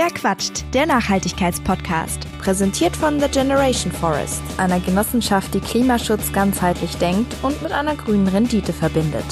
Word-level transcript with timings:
Wer 0.00 0.10
quatscht? 0.10 0.64
Der 0.74 0.86
Nachhaltigkeitspodcast. 0.86 2.20
Präsentiert 2.38 2.94
von 2.94 3.18
The 3.18 3.26
Generation 3.26 3.90
Forest, 3.90 4.40
einer 4.56 4.78
Genossenschaft, 4.78 5.52
die 5.54 5.58
Klimaschutz 5.58 6.32
ganzheitlich 6.32 6.96
denkt 6.98 7.34
und 7.42 7.60
mit 7.62 7.72
einer 7.72 7.96
grünen 7.96 8.28
Rendite 8.28 8.72
verbindet. 8.72 9.24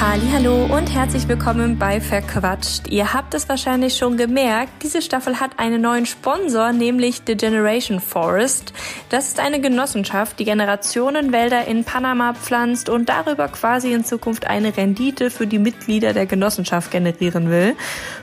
Hallo 0.00 0.66
und 0.66 0.94
herzlich 0.94 1.26
willkommen 1.26 1.76
bei 1.76 2.00
Verquatscht. 2.00 2.86
Ihr 2.86 3.14
habt 3.14 3.34
es 3.34 3.48
wahrscheinlich 3.48 3.96
schon 3.96 4.16
gemerkt, 4.16 4.84
diese 4.84 5.02
Staffel 5.02 5.40
hat 5.40 5.58
einen 5.58 5.82
neuen 5.82 6.06
Sponsor, 6.06 6.72
nämlich 6.72 7.22
The 7.26 7.36
Generation 7.36 7.98
Forest. 7.98 8.72
Das 9.08 9.26
ist 9.26 9.40
eine 9.40 9.60
Genossenschaft, 9.60 10.38
die 10.38 10.44
Generationenwälder 10.44 11.66
in 11.66 11.82
Panama 11.82 12.34
pflanzt 12.34 12.88
und 12.88 13.08
darüber 13.08 13.48
quasi 13.48 13.92
in 13.92 14.04
Zukunft 14.04 14.46
eine 14.46 14.76
Rendite 14.76 15.30
für 15.30 15.48
die 15.48 15.58
Mitglieder 15.58 16.12
der 16.12 16.26
Genossenschaft 16.26 16.92
generieren 16.92 17.50
will. 17.50 17.74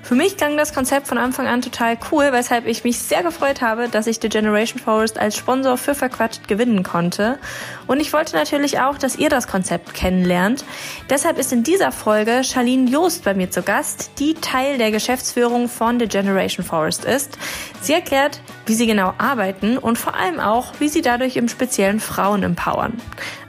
Für 0.01 0.15
mich 0.15 0.37
klang 0.37 0.55
das 0.55 0.73
Konzept 0.73 1.07
von 1.07 1.17
Anfang 1.17 1.47
an 1.47 1.61
total 1.61 1.97
cool, 2.09 2.29
weshalb 2.31 2.67
ich 2.67 2.85
mich 2.85 2.99
sehr 2.99 3.21
gefreut 3.21 3.61
habe, 3.61 3.89
dass 3.89 4.07
ich 4.07 4.19
The 4.21 4.29
Generation 4.29 4.79
Forest 4.79 5.19
als 5.19 5.35
Sponsor 5.35 5.77
für 5.77 5.93
Verquatscht 5.93 6.47
gewinnen 6.47 6.83
konnte. 6.83 7.37
Und 7.85 7.99
ich 7.99 8.13
wollte 8.13 8.37
natürlich 8.37 8.79
auch, 8.79 8.97
dass 8.97 9.17
ihr 9.17 9.29
das 9.29 9.47
Konzept 9.47 9.93
kennenlernt. 9.93 10.63
Deshalb 11.09 11.37
ist 11.37 11.51
in 11.51 11.64
dieser 11.65 11.91
Folge 11.91 12.43
Charlene 12.43 12.89
Joost 12.89 13.23
bei 13.23 13.33
mir 13.33 13.49
zu 13.49 13.63
Gast, 13.63 14.11
die 14.19 14.35
Teil 14.35 14.77
der 14.77 14.91
Geschäftsführung 14.91 15.67
von 15.67 15.99
The 15.99 16.07
Generation 16.07 16.65
Forest 16.65 17.05
ist. 17.05 17.37
Sie 17.81 17.93
erklärt, 17.93 18.41
wie 18.65 18.75
sie 18.75 18.85
genau 18.85 19.13
arbeiten 19.17 19.77
und 19.77 19.97
vor 19.97 20.15
allem 20.15 20.39
auch, 20.39 20.73
wie 20.79 20.89
sie 20.89 21.01
dadurch 21.01 21.37
im 21.37 21.47
speziellen 21.47 21.99
Frauen 21.99 22.43
empowern. 22.43 22.93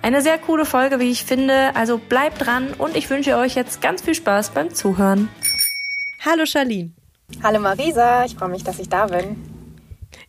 Eine 0.02 0.22
sehr 0.22 0.38
coole 0.38 0.64
Folge, 0.64 0.98
wie 0.98 1.10
ich 1.10 1.24
finde, 1.24 1.74
also 1.74 1.98
bleibt 1.98 2.46
dran 2.46 2.72
und 2.78 2.96
ich 2.96 3.10
wünsche 3.10 3.36
euch 3.36 3.54
jetzt 3.54 3.82
ganz 3.82 4.02
viel 4.02 4.14
Spaß 4.14 4.50
beim 4.50 4.74
Zuhören. 4.74 5.28
Hallo 6.24 6.46
Charlene. 6.46 6.92
Hallo 7.42 7.60
Marisa, 7.60 8.24
ich 8.24 8.34
freue 8.34 8.50
mich, 8.50 8.64
dass 8.64 8.78
ich 8.78 8.88
da 8.88 9.06
bin. 9.06 9.55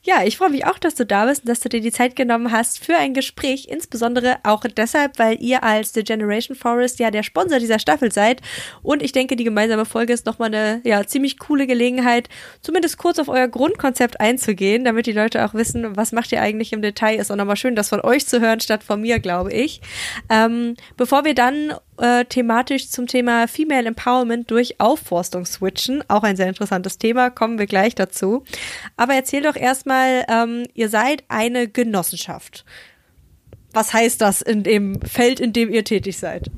Ja, 0.08 0.24
ich 0.24 0.38
freue 0.38 0.52
mich 0.52 0.66
auch, 0.66 0.80
dass 0.80 0.96
du 0.96 1.06
da 1.06 1.26
bist 1.26 1.42
und 1.42 1.50
dass 1.50 1.60
du 1.60 1.68
dir 1.68 1.82
die 1.82 1.92
Zeit 1.92 2.16
genommen 2.16 2.54
hast 2.54 2.80
für 2.80 2.96
ein 2.96 3.14
Gespräch. 3.14 3.68
Insbesondere 3.70 4.38
auch 4.44 4.64
deshalb, 4.64 5.20
weil 5.20 5.36
ihr 5.44 5.66
als 5.66 5.94
The 5.94 6.02
Generation 6.02 6.56
Forest 6.56 7.00
ja 7.00 7.12
der 7.12 7.24
Sponsor 7.24 7.60
dieser 7.60 7.78
Staffel 7.78 8.10
seid. 8.14 8.42
Und 8.82 9.04
ich 9.04 9.12
denke, 9.12 9.36
die 9.36 9.44
gemeinsame 9.44 9.84
Folge 9.84 10.14
ist 10.14 10.26
nochmal 10.26 10.56
eine 10.56 10.80
ja, 10.86 11.06
ziemlich 11.06 11.38
coole 11.40 11.68
Gelegenheit, 11.68 12.30
zumindest 12.62 12.98
kurz 12.98 13.20
auf 13.20 13.28
euer 13.28 13.50
Grundkonzept 13.50 14.22
einzugehen, 14.22 14.86
damit 14.86 15.08
die 15.08 15.12
Leute 15.12 15.44
auch 15.44 15.54
wissen, 15.54 15.98
was 15.98 16.14
macht 16.14 16.32
ihr 16.32 16.42
eigentlich 16.42 16.72
im 16.72 16.82
Detail. 16.82 17.18
Ist 17.18 17.30
auch 17.30 17.36
nochmal 17.36 17.58
schön, 17.58 17.76
das 17.76 17.90
von 17.90 18.00
euch 18.00 18.26
zu 18.26 18.40
hören, 18.40 18.62
statt 18.62 18.86
von 18.86 19.02
mir, 19.02 19.20
glaube 19.20 19.52
ich. 19.52 19.82
Ähm, 20.30 20.76
bevor 20.96 21.26
wir 21.26 21.36
dann 21.36 21.74
äh, 21.98 22.26
thematisch 22.26 22.90
zum 22.90 23.08
Thema 23.08 23.48
Female 23.48 23.88
Empowerment 23.88 24.50
durch 24.52 24.80
Aufforstung 24.80 25.46
switchen. 25.46 26.04
Auch 26.08 26.24
ein 26.24 26.36
sehr 26.36 26.48
interessantes 26.48 26.98
Thema, 26.98 27.30
kommen 27.30 27.60
wir 27.60 27.68
gleich 27.68 27.96
dazu. 27.96 28.44
Aber 28.96 29.14
erzähl 29.14 29.44
doch 29.44 29.56
erstmal, 29.56 30.26
ähm, 30.30 30.66
ihr 30.74 30.90
seid 30.90 31.24
eine 31.28 31.68
Genossenschaft. 31.68 32.66
Was 33.74 33.94
heißt 33.94 34.22
das 34.22 34.42
in 34.42 34.64
dem 34.64 35.02
Feld, 35.02 35.40
in 35.40 35.54
dem 35.54 35.70
ihr 35.70 35.84
tätig 35.84 36.18
seid? 36.18 36.50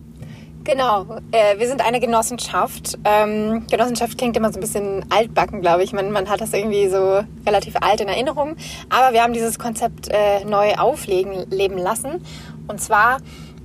Genau, 0.64 1.18
äh, 1.32 1.58
wir 1.58 1.68
sind 1.68 1.82
eine 1.82 2.00
Genossenschaft. 2.00 2.98
Ähm, 3.04 3.66
Genossenschaft 3.72 4.18
klingt 4.18 4.38
immer 4.38 4.52
so 4.52 4.60
ein 4.60 4.62
bisschen 4.62 5.06
altbacken, 5.10 5.62
glaube 5.62 5.84
ich. 5.84 5.94
Man, 5.94 6.12
man 6.12 6.30
hat 6.30 6.42
das 6.42 6.54
irgendwie 6.54 6.88
so 6.90 7.24
relativ 7.46 7.76
alt 7.82 8.02
in 8.02 8.08
Erinnerung. 8.08 8.56
Aber 8.90 9.14
wir 9.14 9.24
haben 9.24 9.34
dieses 9.34 9.58
Konzept 9.58 10.10
äh, 10.10 10.46
neu 10.46 10.76
auflegen 10.76 11.50
leben 11.50 11.78
lassen. 11.78 12.24
Und 12.68 12.80
zwar 12.82 13.18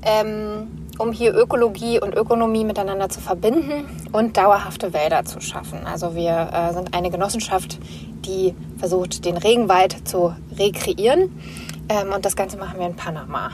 ähm, 0.02 0.83
um 0.98 1.12
hier 1.12 1.34
Ökologie 1.34 2.00
und 2.00 2.14
Ökonomie 2.14 2.64
miteinander 2.64 3.08
zu 3.08 3.20
verbinden 3.20 3.86
und 4.12 4.36
dauerhafte 4.36 4.92
Wälder 4.92 5.24
zu 5.24 5.40
schaffen. 5.40 5.86
Also 5.86 6.14
wir 6.14 6.50
äh, 6.52 6.72
sind 6.72 6.94
eine 6.94 7.10
Genossenschaft, 7.10 7.78
die 8.24 8.54
versucht, 8.78 9.24
den 9.24 9.36
Regenwald 9.36 10.06
zu 10.06 10.34
rekreieren. 10.56 11.30
Ähm, 11.88 12.12
und 12.12 12.24
das 12.24 12.36
Ganze 12.36 12.56
machen 12.56 12.78
wir 12.78 12.86
in 12.86 12.96
Panama. 12.96 13.50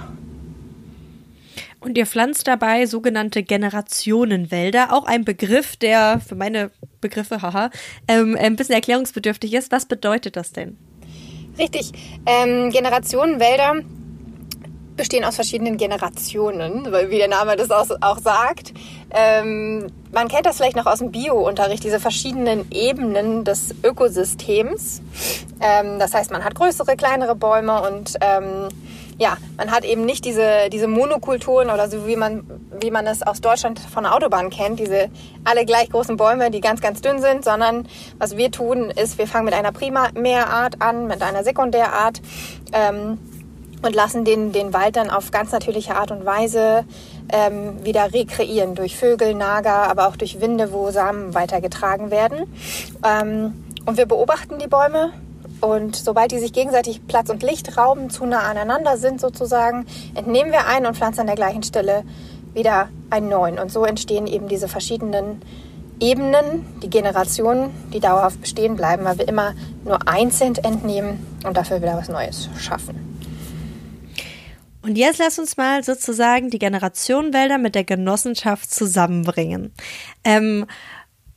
Und 1.80 1.96
ihr 1.96 2.06
pflanzt 2.06 2.46
dabei 2.46 2.84
sogenannte 2.84 3.42
Generationenwälder, 3.42 4.92
auch 4.92 5.06
ein 5.06 5.24
Begriff, 5.24 5.76
der 5.76 6.20
für 6.20 6.34
meine 6.34 6.70
Begriffe, 7.00 7.40
haha, 7.40 7.70
ähm, 8.06 8.36
ein 8.38 8.56
bisschen 8.56 8.74
erklärungsbedürftig 8.74 9.54
ist. 9.54 9.72
Was 9.72 9.86
bedeutet 9.86 10.36
das 10.36 10.52
denn? 10.52 10.76
Richtig. 11.58 11.92
Ähm, 12.26 12.70
Generationenwälder 12.70 13.76
bestehen 15.00 15.24
aus 15.24 15.36
verschiedenen 15.36 15.78
Generationen, 15.78 16.84
wie 17.08 17.16
der 17.16 17.28
Name 17.28 17.56
das 17.56 17.70
auch, 17.70 18.18
sagt. 18.18 18.74
Ähm, 19.10 19.86
man 20.12 20.28
kennt 20.28 20.44
das 20.44 20.58
vielleicht 20.58 20.76
noch 20.76 20.84
aus 20.84 20.98
dem 20.98 21.10
Bio-Unterricht, 21.10 21.82
diese 21.82 21.98
verschiedenen 21.98 22.70
Ebenen 22.70 23.44
des 23.44 23.74
Ökosystems. 23.82 25.00
Ähm, 25.62 25.98
das 25.98 26.12
heißt, 26.12 26.30
man 26.30 26.44
hat 26.44 26.54
größere, 26.54 26.96
kleinere 26.96 27.34
Bäume 27.34 27.80
und 27.80 28.16
ähm, 28.20 28.68
ja, 29.16 29.38
man 29.56 29.70
hat 29.70 29.86
eben 29.86 30.04
nicht 30.04 30.26
diese, 30.26 30.68
diese 30.70 30.86
Monokulturen 30.86 31.70
oder 31.70 31.88
so 31.88 32.06
wie 32.06 32.16
man, 32.16 32.44
wie 32.78 32.90
man 32.90 33.06
es 33.06 33.22
aus 33.22 33.40
Deutschland 33.40 33.80
von 33.80 34.04
der 34.04 34.14
Autobahn 34.14 34.50
kennt, 34.50 34.80
diese 34.80 35.08
alle 35.44 35.64
gleich 35.64 35.88
großen 35.88 36.18
Bäume, 36.18 36.50
die 36.50 36.60
ganz, 36.60 36.82
ganz 36.82 37.00
dünn 37.00 37.22
sind, 37.22 37.42
sondern 37.42 37.88
was 38.18 38.36
wir 38.36 38.50
tun, 38.50 38.90
ist, 38.90 39.16
wir 39.16 39.26
fangen 39.26 39.46
mit 39.46 39.54
einer 39.54 39.72
Primärart 39.72 40.82
an, 40.82 41.06
mit 41.06 41.22
einer 41.22 41.42
Sekundärart. 41.42 42.20
Ähm, 42.74 43.18
und 43.82 43.94
lassen 43.94 44.24
den, 44.24 44.52
den 44.52 44.72
Wald 44.72 44.96
dann 44.96 45.10
auf 45.10 45.30
ganz 45.30 45.52
natürliche 45.52 45.96
Art 45.96 46.10
und 46.10 46.24
Weise 46.24 46.84
ähm, 47.32 47.84
wieder 47.84 48.12
rekreieren 48.12 48.74
durch 48.74 48.96
Vögel, 48.96 49.34
Nager, 49.34 49.88
aber 49.88 50.08
auch 50.08 50.16
durch 50.16 50.40
Winde, 50.40 50.72
wo 50.72 50.90
Samen 50.90 51.34
weitergetragen 51.34 52.10
werden. 52.10 52.44
Ähm, 53.04 53.64
und 53.86 53.96
wir 53.96 54.06
beobachten 54.06 54.58
die 54.58 54.66
Bäume 54.66 55.12
und 55.60 55.96
sobald 55.96 56.32
die 56.32 56.38
sich 56.38 56.52
gegenseitig 56.52 57.06
Platz 57.06 57.28
und 57.28 57.42
Licht 57.42 57.76
rauben, 57.76 58.10
zu 58.10 58.24
nah 58.24 58.40
aneinander 58.40 58.96
sind 58.96 59.20
sozusagen, 59.20 59.86
entnehmen 60.14 60.52
wir 60.52 60.66
einen 60.66 60.86
und 60.86 60.96
pflanzen 60.96 61.20
an 61.20 61.26
der 61.26 61.36
gleichen 61.36 61.62
Stelle 61.62 62.04
wieder 62.54 62.88
einen 63.10 63.28
neuen. 63.28 63.58
Und 63.58 63.70
so 63.70 63.84
entstehen 63.84 64.26
eben 64.26 64.48
diese 64.48 64.68
verschiedenen 64.68 65.42
Ebenen, 66.00 66.66
die 66.82 66.88
Generationen, 66.88 67.70
die 67.92 68.00
dauerhaft 68.00 68.40
bestehen 68.40 68.74
bleiben, 68.74 69.04
weil 69.04 69.18
wir 69.18 69.28
immer 69.28 69.52
nur 69.84 70.08
einzeln 70.08 70.54
entnehmen 70.56 71.26
und 71.44 71.56
dafür 71.56 71.82
wieder 71.82 71.96
was 71.96 72.08
Neues 72.08 72.48
schaffen. 72.58 73.09
Und 74.82 74.96
jetzt 74.96 75.18
lass 75.18 75.38
uns 75.38 75.56
mal 75.56 75.84
sozusagen 75.84 76.50
die 76.50 76.58
Generationenwälder 76.58 77.58
mit 77.58 77.74
der 77.74 77.84
Genossenschaft 77.84 78.72
zusammenbringen. 78.72 79.72
Ähm, 80.24 80.66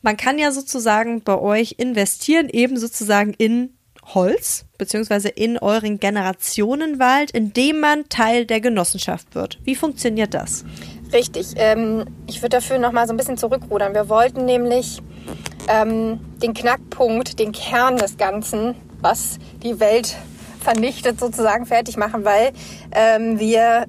man 0.02 0.16
kann 0.16 0.38
ja 0.38 0.50
sozusagen 0.50 1.22
bei 1.22 1.38
euch 1.38 1.76
investieren, 1.78 2.48
eben 2.48 2.78
sozusagen 2.78 3.34
in 3.34 3.76
Holz, 4.12 4.66
beziehungsweise 4.76 5.28
in 5.28 5.58
euren 5.58 5.98
Generationenwald, 5.98 7.30
indem 7.30 7.80
man 7.80 8.08
Teil 8.08 8.44
der 8.44 8.60
Genossenschaft 8.60 9.34
wird. 9.34 9.58
Wie 9.64 9.74
funktioniert 9.74 10.34
das? 10.34 10.64
Richtig. 11.12 11.54
Ähm, 11.56 12.04
ich 12.26 12.42
würde 12.42 12.56
dafür 12.56 12.78
nochmal 12.78 13.06
so 13.06 13.14
ein 13.14 13.16
bisschen 13.16 13.38
zurückrudern. 13.38 13.94
Wir 13.94 14.08
wollten 14.08 14.44
nämlich 14.44 15.00
ähm, 15.68 16.20
den 16.42 16.54
Knackpunkt, 16.54 17.38
den 17.38 17.52
Kern 17.52 17.96
des 17.96 18.16
Ganzen, 18.16 18.74
was 19.00 19.38
die 19.62 19.80
Welt 19.80 20.16
vernichtet 20.64 21.20
sozusagen 21.20 21.66
fertig 21.66 21.96
machen, 21.96 22.24
weil 22.24 22.52
ähm, 22.92 23.38
wir 23.38 23.86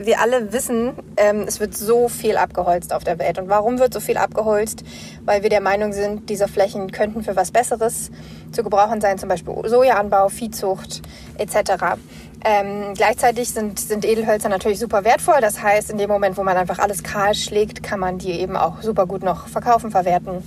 wir 0.00 0.20
alle 0.20 0.52
wissen, 0.52 0.94
ähm, 1.16 1.44
es 1.46 1.60
wird 1.60 1.76
so 1.76 2.08
viel 2.08 2.36
abgeholzt 2.36 2.92
auf 2.94 3.04
der 3.04 3.18
Welt. 3.18 3.38
Und 3.38 3.48
warum 3.48 3.78
wird 3.78 3.92
so 3.92 4.00
viel 4.00 4.16
abgeholzt? 4.16 4.82
Weil 5.24 5.42
wir 5.42 5.50
der 5.50 5.60
Meinung 5.60 5.92
sind, 5.92 6.30
diese 6.30 6.48
Flächen 6.48 6.90
könnten 6.90 7.22
für 7.22 7.36
was 7.36 7.50
Besseres 7.50 8.10
zu 8.52 8.62
gebrauchen 8.62 9.00
sein, 9.00 9.18
zum 9.18 9.28
Beispiel 9.28 9.54
Sojaanbau, 9.64 10.28
Viehzucht 10.28 11.02
etc. 11.36 11.98
Ähm, 12.44 12.94
gleichzeitig 12.94 13.50
sind, 13.50 13.78
sind 13.78 14.04
Edelhölzer 14.04 14.48
natürlich 14.48 14.78
super 14.78 15.04
wertvoll. 15.04 15.40
Das 15.40 15.62
heißt, 15.62 15.90
in 15.90 15.98
dem 15.98 16.08
Moment, 16.08 16.36
wo 16.36 16.44
man 16.44 16.56
einfach 16.56 16.78
alles 16.78 17.02
kahl 17.02 17.34
schlägt, 17.34 17.82
kann 17.82 18.00
man 18.00 18.18
die 18.18 18.32
eben 18.32 18.56
auch 18.56 18.80
super 18.80 19.06
gut 19.06 19.22
noch 19.22 19.48
verkaufen, 19.48 19.90
verwerten, 19.90 20.42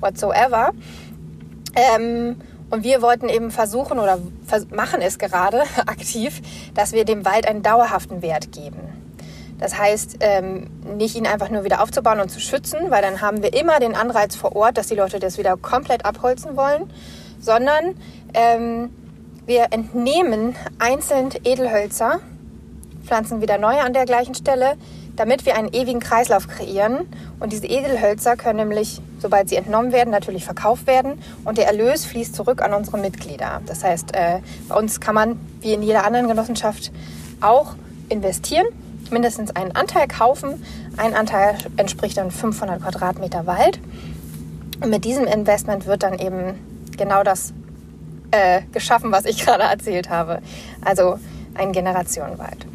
whatsoever. 0.00 0.70
Ähm, 1.74 2.36
und 2.70 2.84
wir 2.84 3.02
wollten 3.02 3.28
eben 3.28 3.50
versuchen 3.50 3.98
oder 3.98 4.18
machen 4.70 5.02
es 5.02 5.18
gerade 5.18 5.62
aktiv, 5.86 6.40
dass 6.74 6.92
wir 6.92 7.04
dem 7.04 7.24
Wald 7.24 7.46
einen 7.46 7.62
dauerhaften 7.62 8.22
Wert 8.22 8.52
geben. 8.52 8.78
Das 9.58 9.76
heißt, 9.76 10.16
ähm, 10.20 10.70
nicht 10.96 11.14
ihn 11.16 11.26
einfach 11.26 11.50
nur 11.50 11.64
wieder 11.64 11.82
aufzubauen 11.82 12.20
und 12.20 12.30
zu 12.30 12.40
schützen, 12.40 12.78
weil 12.88 13.02
dann 13.02 13.20
haben 13.20 13.42
wir 13.42 13.52
immer 13.52 13.78
den 13.78 13.94
Anreiz 13.94 14.34
vor 14.34 14.56
Ort, 14.56 14.78
dass 14.78 14.86
die 14.86 14.94
Leute 14.94 15.18
das 15.18 15.36
wieder 15.36 15.56
komplett 15.58 16.06
abholzen 16.06 16.56
wollen, 16.56 16.90
sondern 17.40 17.94
ähm, 18.32 18.88
wir 19.44 19.66
entnehmen 19.70 20.56
einzeln 20.78 21.30
Edelhölzer, 21.44 22.20
pflanzen 23.04 23.42
wieder 23.42 23.58
neue 23.58 23.80
an 23.80 23.92
der 23.92 24.06
gleichen 24.06 24.34
Stelle, 24.34 24.76
damit 25.16 25.44
wir 25.44 25.56
einen 25.56 25.72
ewigen 25.72 26.00
Kreislauf 26.00 26.48
kreieren. 26.48 27.06
Und 27.38 27.52
diese 27.52 27.66
Edelhölzer 27.66 28.36
können 28.36 28.58
nämlich, 28.58 29.02
sobald 29.20 29.48
sie 29.48 29.56
entnommen 29.56 29.92
werden, 29.92 30.10
natürlich 30.10 30.44
verkauft 30.44 30.86
werden 30.86 31.22
und 31.44 31.58
der 31.58 31.66
Erlös 31.66 32.04
fließt 32.04 32.34
zurück 32.34 32.62
an 32.62 32.74
unsere 32.74 32.98
Mitglieder. 32.98 33.60
Das 33.66 33.84
heißt, 33.84 34.14
äh, 34.14 34.40
bei 34.68 34.74
uns 34.74 35.00
kann 35.00 35.14
man, 35.14 35.40
wie 35.60 35.72
in 35.72 35.82
jeder 35.82 36.04
anderen 36.04 36.28
Genossenschaft, 36.28 36.90
auch 37.40 37.74
investieren, 38.08 38.66
mindestens 39.10 39.54
einen 39.54 39.72
Anteil 39.72 40.06
kaufen. 40.08 40.64
Ein 40.96 41.14
Anteil 41.14 41.56
entspricht 41.76 42.16
dann 42.16 42.30
500 42.30 42.82
Quadratmeter 42.82 43.46
Wald. 43.46 43.80
Und 44.82 44.90
mit 44.90 45.04
diesem 45.04 45.26
Investment 45.26 45.86
wird 45.86 46.02
dann 46.02 46.18
eben 46.18 46.58
genau 46.96 47.22
das 47.22 47.52
äh, 48.30 48.62
geschaffen, 48.72 49.12
was 49.12 49.24
ich 49.24 49.38
gerade 49.44 49.64
erzählt 49.64 50.10
habe. 50.10 50.40
Also 50.84 51.18
ein 51.54 51.72
Generationenwald. 51.72 52.66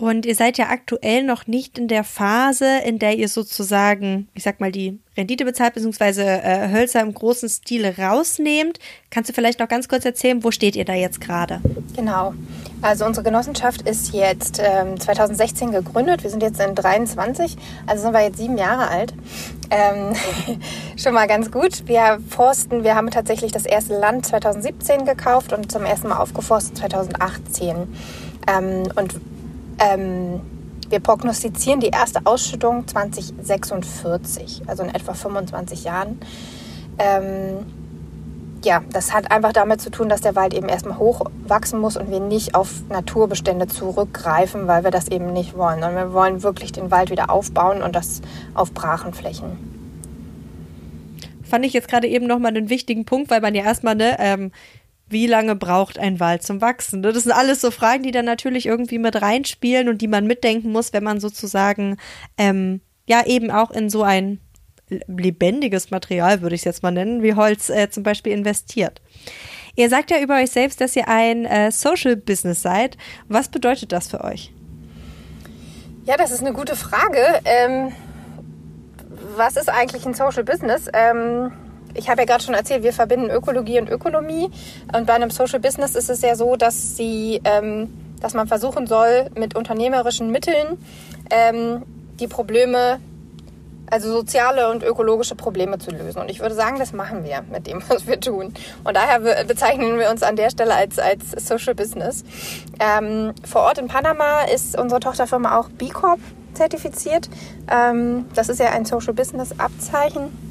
Und 0.00 0.26
ihr 0.26 0.34
seid 0.34 0.58
ja 0.58 0.68
aktuell 0.68 1.22
noch 1.22 1.46
nicht 1.46 1.78
in 1.78 1.88
der 1.88 2.04
Phase, 2.04 2.80
in 2.84 2.98
der 2.98 3.16
ihr 3.16 3.28
sozusagen, 3.28 4.28
ich 4.34 4.42
sag 4.42 4.60
mal, 4.60 4.70
die 4.70 4.98
Rendite 5.16 5.46
bezahlt, 5.46 5.72
beziehungsweise 5.72 6.22
äh, 6.22 6.70
Hölzer 6.70 7.00
im 7.00 7.14
großen 7.14 7.48
Stil 7.48 7.86
rausnehmt. 7.86 8.78
Kannst 9.08 9.30
du 9.30 9.32
vielleicht 9.32 9.58
noch 9.58 9.68
ganz 9.68 9.88
kurz 9.88 10.04
erzählen, 10.04 10.44
wo 10.44 10.50
steht 10.50 10.76
ihr 10.76 10.84
da 10.84 10.92
jetzt 10.92 11.22
gerade? 11.22 11.60
Genau. 11.96 12.34
Also 12.82 13.06
unsere 13.06 13.24
Genossenschaft 13.24 13.88
ist 13.88 14.12
jetzt 14.12 14.60
ähm, 14.62 15.00
2016 15.00 15.72
gegründet. 15.72 16.22
Wir 16.22 16.28
sind 16.28 16.42
jetzt 16.42 16.60
in 16.60 16.74
23, 16.74 17.56
also 17.86 18.02
sind 18.02 18.12
wir 18.12 18.20
jetzt 18.20 18.36
sieben 18.36 18.58
Jahre 18.58 18.88
alt. 18.88 19.14
Ähm, 19.70 20.14
schon 20.98 21.14
mal 21.14 21.26
ganz 21.26 21.50
gut. 21.50 21.88
Wir 21.88 22.18
forsten, 22.28 22.84
wir 22.84 22.94
haben 22.94 23.10
tatsächlich 23.10 23.50
das 23.50 23.64
erste 23.64 23.98
Land 23.98 24.26
2017 24.26 25.06
gekauft 25.06 25.54
und 25.54 25.72
zum 25.72 25.86
ersten 25.86 26.08
Mal 26.08 26.18
aufgeforstet 26.18 26.76
2018. 26.76 27.76
Ähm, 28.46 28.82
und 28.94 29.14
ähm, 29.78 30.40
wir 30.88 31.00
prognostizieren 31.00 31.80
die 31.80 31.88
erste 31.88 32.20
Ausschüttung 32.24 32.86
2046, 32.86 34.62
also 34.66 34.82
in 34.84 34.94
etwa 34.94 35.14
25 35.14 35.84
Jahren. 35.84 36.20
Ähm, 36.98 37.66
ja, 38.64 38.82
das 38.92 39.12
hat 39.12 39.30
einfach 39.30 39.52
damit 39.52 39.80
zu 39.80 39.90
tun, 39.90 40.08
dass 40.08 40.20
der 40.20 40.34
Wald 40.34 40.54
eben 40.54 40.68
erstmal 40.68 40.98
hochwachsen 40.98 41.78
muss 41.78 41.96
und 41.96 42.10
wir 42.10 42.20
nicht 42.20 42.54
auf 42.54 42.82
Naturbestände 42.88 43.66
zurückgreifen, 43.68 44.66
weil 44.66 44.84
wir 44.84 44.90
das 44.90 45.08
eben 45.08 45.32
nicht 45.32 45.56
wollen, 45.56 45.80
sondern 45.80 46.08
wir 46.08 46.12
wollen 46.12 46.42
wirklich 46.42 46.72
den 46.72 46.90
Wald 46.90 47.10
wieder 47.10 47.30
aufbauen 47.30 47.82
und 47.82 47.94
das 47.94 48.22
auf 48.54 48.72
Brachenflächen. 48.72 49.76
Fand 51.42 51.64
ich 51.64 51.72
jetzt 51.72 51.88
gerade 51.88 52.08
eben 52.08 52.26
nochmal 52.26 52.56
einen 52.56 52.70
wichtigen 52.70 53.04
Punkt, 53.04 53.30
weil 53.30 53.40
man 53.40 53.54
ja 53.54 53.62
erstmal 53.62 53.94
ne, 53.94 54.16
ähm, 54.18 54.50
wie 55.08 55.26
lange 55.26 55.54
braucht 55.54 55.98
ein 55.98 56.18
Wald 56.20 56.42
zum 56.42 56.60
Wachsen? 56.60 57.02
Das 57.02 57.22
sind 57.22 57.32
alles 57.32 57.60
so 57.60 57.70
Fragen, 57.70 58.02
die 58.02 58.10
dann 58.10 58.24
natürlich 58.24 58.66
irgendwie 58.66 58.98
mit 58.98 59.20
reinspielen 59.20 59.88
und 59.88 60.02
die 60.02 60.08
man 60.08 60.26
mitdenken 60.26 60.72
muss, 60.72 60.92
wenn 60.92 61.04
man 61.04 61.20
sozusagen 61.20 61.96
ähm, 62.38 62.80
ja 63.06 63.24
eben 63.24 63.50
auch 63.50 63.70
in 63.70 63.88
so 63.88 64.02
ein 64.02 64.40
lebendiges 64.88 65.90
Material, 65.90 66.42
würde 66.42 66.54
ich 66.54 66.60
es 66.60 66.64
jetzt 66.64 66.82
mal 66.82 66.90
nennen, 66.90 67.22
wie 67.22 67.34
Holz 67.34 67.70
äh, 67.70 67.90
zum 67.90 68.02
Beispiel 68.02 68.32
investiert. 68.32 69.00
Ihr 69.74 69.90
sagt 69.90 70.10
ja 70.10 70.20
über 70.20 70.36
euch 70.36 70.50
selbst, 70.50 70.80
dass 70.80 70.96
ihr 70.96 71.08
ein 71.08 71.44
äh, 71.44 71.70
Social 71.70 72.16
Business 72.16 72.62
seid. 72.62 72.96
Was 73.28 73.48
bedeutet 73.48 73.92
das 73.92 74.08
für 74.08 74.24
euch? 74.24 74.52
Ja, 76.04 76.16
das 76.16 76.30
ist 76.30 76.40
eine 76.40 76.52
gute 76.52 76.76
Frage. 76.76 77.20
Ähm, 77.44 77.92
was 79.36 79.56
ist 79.56 79.68
eigentlich 79.68 80.06
ein 80.06 80.14
Social 80.14 80.44
Business? 80.44 80.88
Ähm, 80.92 81.52
ich 81.96 82.08
habe 82.08 82.22
ja 82.22 82.26
gerade 82.26 82.42
schon 82.42 82.54
erzählt, 82.54 82.82
wir 82.82 82.92
verbinden 82.92 83.30
Ökologie 83.30 83.80
und 83.80 83.88
Ökonomie. 83.88 84.50
Und 84.94 85.06
bei 85.06 85.14
einem 85.14 85.30
Social 85.30 85.60
Business 85.60 85.94
ist 85.94 86.10
es 86.10 86.22
ja 86.22 86.34
so, 86.34 86.56
dass 86.56 86.96
sie, 86.96 87.40
ähm, 87.44 87.92
dass 88.20 88.34
man 88.34 88.46
versuchen 88.48 88.86
soll, 88.86 89.30
mit 89.36 89.56
unternehmerischen 89.56 90.30
Mitteln 90.30 90.78
ähm, 91.30 91.82
die 92.20 92.28
Probleme, 92.28 92.98
also 93.90 94.10
soziale 94.10 94.70
und 94.70 94.82
ökologische 94.82 95.34
Probleme 95.34 95.78
zu 95.78 95.90
lösen. 95.90 96.20
Und 96.20 96.30
ich 96.30 96.40
würde 96.40 96.54
sagen, 96.54 96.78
das 96.78 96.92
machen 96.92 97.24
wir 97.24 97.42
mit 97.50 97.66
dem, 97.66 97.82
was 97.88 98.06
wir 98.06 98.20
tun. 98.20 98.52
Und 98.84 98.96
daher 98.96 99.44
bezeichnen 99.44 99.98
wir 99.98 100.10
uns 100.10 100.22
an 100.22 100.36
der 100.36 100.50
Stelle 100.50 100.74
als, 100.74 100.98
als 100.98 101.30
Social 101.46 101.74
Business. 101.74 102.24
Ähm, 102.80 103.32
vor 103.44 103.62
Ort 103.62 103.78
in 103.78 103.88
Panama 103.88 104.42
ist 104.42 104.78
unsere 104.78 105.00
Tochterfirma 105.00 105.58
auch 105.58 105.68
B 105.68 105.88
Corp 105.88 106.20
zertifiziert. 106.54 107.28
Ähm, 107.70 108.26
das 108.34 108.48
ist 108.48 108.58
ja 108.60 108.70
ein 108.70 108.84
Social 108.84 109.14
Business 109.14 109.50
Abzeichen. 109.58 110.45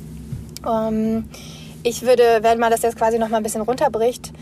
Ähm, 0.68 1.30
ich 1.84 2.02
würde, 2.02 2.40
wenn 2.42 2.60
man 2.60 2.72
das 2.72 2.82
jetzt 2.82 2.98
quasi 2.98 3.20
noch 3.20 3.30
mal 3.30 3.38
ein 3.38 3.44
bisschen 3.44 3.62
runterbricht, 3.62 4.34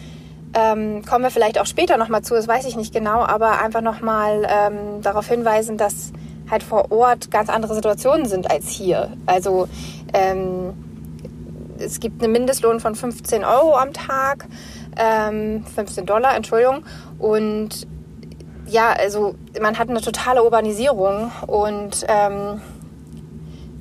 ähm, 0.54 1.04
kommen 1.04 1.24
wir 1.24 1.32
vielleicht 1.32 1.60
auch 1.60 1.66
später 1.66 1.98
noch 1.98 2.10
mal 2.10 2.22
zu, 2.22 2.36
das 2.36 2.48
weiß 2.48 2.66
ich 2.66 2.76
nicht 2.76 2.94
genau, 2.94 3.22
aber 3.22 3.60
einfach 3.60 3.82
noch 3.82 4.02
mal 4.02 4.48
ähm, 4.48 5.02
darauf 5.02 5.28
hinweisen, 5.28 5.78
dass 5.78 6.14
halt 6.50 6.64
vor 6.64 6.92
Ort 6.92 7.32
ganz 7.32 7.50
andere 7.50 7.74
Situationen 7.74 8.28
sind 8.28 8.52
als 8.52 8.70
hier. 8.70 9.12
Also 9.26 9.68
ähm, 10.14 10.74
es 11.80 12.00
gibt 12.00 12.24
einen 12.24 12.32
Mindestlohn 12.32 12.80
von 12.80 12.96
15 12.96 13.44
Euro 13.44 13.76
am 13.76 13.94
Tag, 13.94 14.48
ähm, 14.96 15.66
15 15.76 16.06
Dollar, 16.06 16.36
Entschuldigung, 16.36 16.84
und 17.18 17.88
ja, 18.68 18.94
also 18.94 19.36
man 19.62 19.78
hat 19.78 19.90
eine 19.90 20.02
totale 20.02 20.44
Urbanisierung 20.44 21.32
und 21.48 22.06
ähm, 22.08 22.62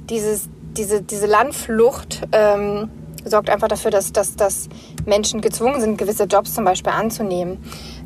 dieses 0.08 0.48
diese, 0.76 1.02
diese 1.02 1.26
Landflucht 1.26 2.22
ähm, 2.32 2.88
sorgt 3.24 3.50
einfach 3.50 3.68
dafür, 3.68 3.90
dass, 3.90 4.12
dass, 4.12 4.36
dass 4.36 4.68
Menschen 5.06 5.40
gezwungen 5.40 5.80
sind, 5.80 5.98
gewisse 5.98 6.24
Jobs 6.24 6.54
zum 6.54 6.64
Beispiel 6.64 6.92
anzunehmen. 6.92 7.58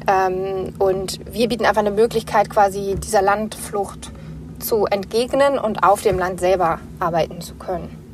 Ähm, 0.07 0.75
und 0.79 1.21
wir 1.33 1.49
bieten 1.49 1.65
einfach 1.65 1.81
eine 1.81 1.91
Möglichkeit, 1.91 2.51
quasi 2.51 2.97
dieser 2.97 3.23
Landflucht 3.23 4.11
zu 4.59 4.87
entgegnen 4.87 5.59
und 5.59 5.83
auf 5.83 6.03
dem 6.03 6.19
Land 6.19 6.41
selber 6.41 6.81
arbeiten 6.99 7.41
zu 7.41 7.55
können. 7.55 8.06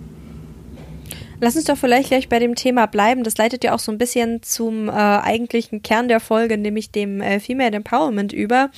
Lass 1.45 1.57
uns 1.57 1.65
doch 1.65 1.77
vielleicht 1.77 2.11
gleich 2.11 2.29
bei 2.29 2.39
dem 2.39 2.55
Thema 2.55 2.87
bleiben. 2.87 3.25
Das 3.25 3.37
leitet 3.37 3.65
ja 3.65 3.75
auch 3.75 3.81
so 3.81 3.91
ein 3.91 3.99
bisschen 3.99 4.45
zum 4.45 4.89
äh, 4.89 4.93
eigentlichen 4.93 5.83
Kern 5.83 6.07
der 6.07 6.21
Folge, 6.21 6.57
nämlich 6.57 6.93
dem 6.93 7.21
äh, 7.21 7.41
Female 7.41 7.73
Empowerment 7.73 8.33
über. 8.33 8.71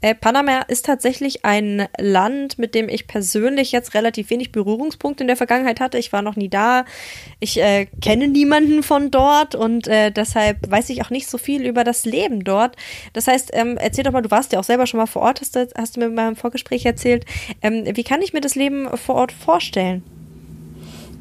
Äh, 0.00 0.14
Panama 0.14 0.60
ist 0.68 0.86
tatsächlich 0.86 1.44
ein 1.44 1.88
Land, 1.98 2.56
mit 2.56 2.76
dem 2.76 2.88
ich 2.88 3.08
persönlich 3.08 3.72
jetzt 3.72 3.94
relativ 3.94 4.30
wenig 4.30 4.52
Berührungspunkte 4.52 5.24
in 5.24 5.26
der 5.26 5.36
Vergangenheit 5.36 5.80
hatte. 5.80 5.98
Ich 5.98 6.12
war 6.12 6.22
noch 6.22 6.36
nie 6.36 6.48
da. 6.48 6.84
Ich 7.40 7.60
äh, 7.60 7.86
kenne 8.00 8.28
niemanden 8.28 8.84
von 8.84 9.10
dort 9.10 9.56
und 9.56 9.88
äh, 9.88 10.12
deshalb 10.12 10.70
weiß 10.70 10.90
ich 10.90 11.02
auch 11.02 11.10
nicht 11.10 11.28
so 11.28 11.36
viel 11.36 11.66
über 11.66 11.82
das 11.82 12.04
Leben 12.04 12.44
dort. 12.44 12.76
Das 13.12 13.26
heißt, 13.26 13.50
ähm, 13.54 13.76
erzähl 13.76 14.04
doch 14.04 14.12
mal, 14.12 14.22
du 14.22 14.30
warst 14.30 14.52
ja 14.52 14.60
auch 14.60 14.64
selber 14.64 14.86
schon 14.86 14.98
mal 14.98 15.06
vor 15.06 15.22
Ort, 15.22 15.40
hast 15.40 15.56
du, 15.56 15.66
hast 15.76 15.96
du 15.96 16.00
mir 16.00 16.10
beim 16.10 16.36
Vorgespräch 16.36 16.86
erzählt. 16.86 17.24
Ähm, 17.60 17.82
wie 17.92 18.04
kann 18.04 18.22
ich 18.22 18.32
mir 18.32 18.40
das 18.40 18.54
Leben 18.54 18.96
vor 18.96 19.16
Ort 19.16 19.32
vorstellen? 19.32 20.13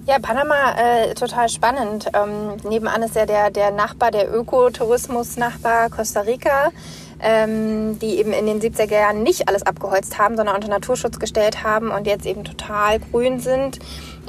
Ja, 0.06 0.20
Panama 0.20 0.74
äh, 0.78 1.14
total 1.14 1.48
spannend. 1.48 2.10
Ähm, 2.14 2.58
nebenan 2.70 3.04
ist 3.04 3.16
ja 3.16 3.26
der, 3.26 3.50
der 3.52 3.72
Nachbar, 3.72 4.12
der 4.12 4.36
Ökotourismus-Nachbar 4.36 5.90
Costa 5.90 6.20
Rica, 6.20 6.74
ähm, 7.22 7.98
die 8.00 8.18
eben 8.18 8.34
in 8.34 8.46
den 8.46 8.60
70er 8.60 8.92
Jahren 8.92 9.24
nicht 9.24 9.48
alles 9.48 9.64
abgeholzt 9.64 10.18
haben, 10.20 10.36
sondern 10.36 10.56
unter 10.56 10.68
Naturschutz 10.68 11.20
gestellt 11.20 11.64
haben 11.64 11.90
und 11.90 12.06
jetzt 12.06 12.26
eben 12.26 12.44
total 12.44 13.00
grün 13.00 13.40
sind. 13.40 13.80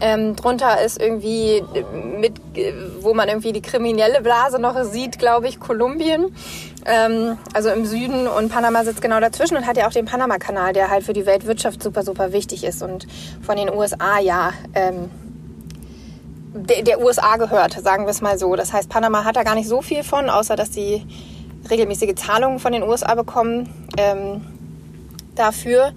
Ähm, 0.00 0.36
drunter 0.36 0.80
ist 0.80 1.00
irgendwie 1.02 1.64
mit, 2.20 2.40
wo 3.00 3.12
man 3.12 3.28
irgendwie 3.28 3.52
die 3.52 3.62
kriminelle 3.62 4.22
Blase 4.22 4.60
noch 4.60 4.80
sieht, 4.84 5.18
glaube 5.18 5.48
ich, 5.48 5.58
Kolumbien. 5.58 6.36
Ähm, 6.86 7.36
also 7.52 7.70
im 7.70 7.84
Süden 7.84 8.28
und 8.28 8.48
Panama 8.48 8.84
sitzt 8.84 9.02
genau 9.02 9.18
dazwischen 9.18 9.56
und 9.56 9.66
hat 9.66 9.76
ja 9.76 9.88
auch 9.88 9.92
den 9.92 10.04
Panama-Kanal, 10.04 10.72
der 10.72 10.88
halt 10.88 11.02
für 11.02 11.14
die 11.14 11.26
Weltwirtschaft 11.26 11.82
super, 11.82 12.04
super 12.04 12.32
wichtig 12.32 12.62
ist 12.62 12.80
und 12.80 13.08
von 13.42 13.56
den 13.56 13.70
USA 13.70 14.20
ja 14.20 14.52
ähm, 14.74 15.10
der, 16.54 16.82
der 16.82 17.00
USA 17.00 17.36
gehört, 17.36 17.72
sagen 17.72 18.04
wir 18.04 18.10
es 18.10 18.20
mal 18.20 18.38
so. 18.38 18.54
Das 18.54 18.72
heißt, 18.72 18.88
Panama 18.88 19.24
hat 19.24 19.36
da 19.36 19.42
gar 19.42 19.56
nicht 19.56 19.68
so 19.68 19.82
viel 19.82 20.04
von, 20.04 20.30
außer 20.30 20.54
dass 20.56 20.72
sie 20.72 21.04
regelmäßige 21.68 22.14
Zahlungen 22.14 22.60
von 22.60 22.72
den 22.72 22.82
USA 22.82 23.14
bekommen 23.14 23.68
ähm, 23.98 24.42
dafür. 25.34 25.92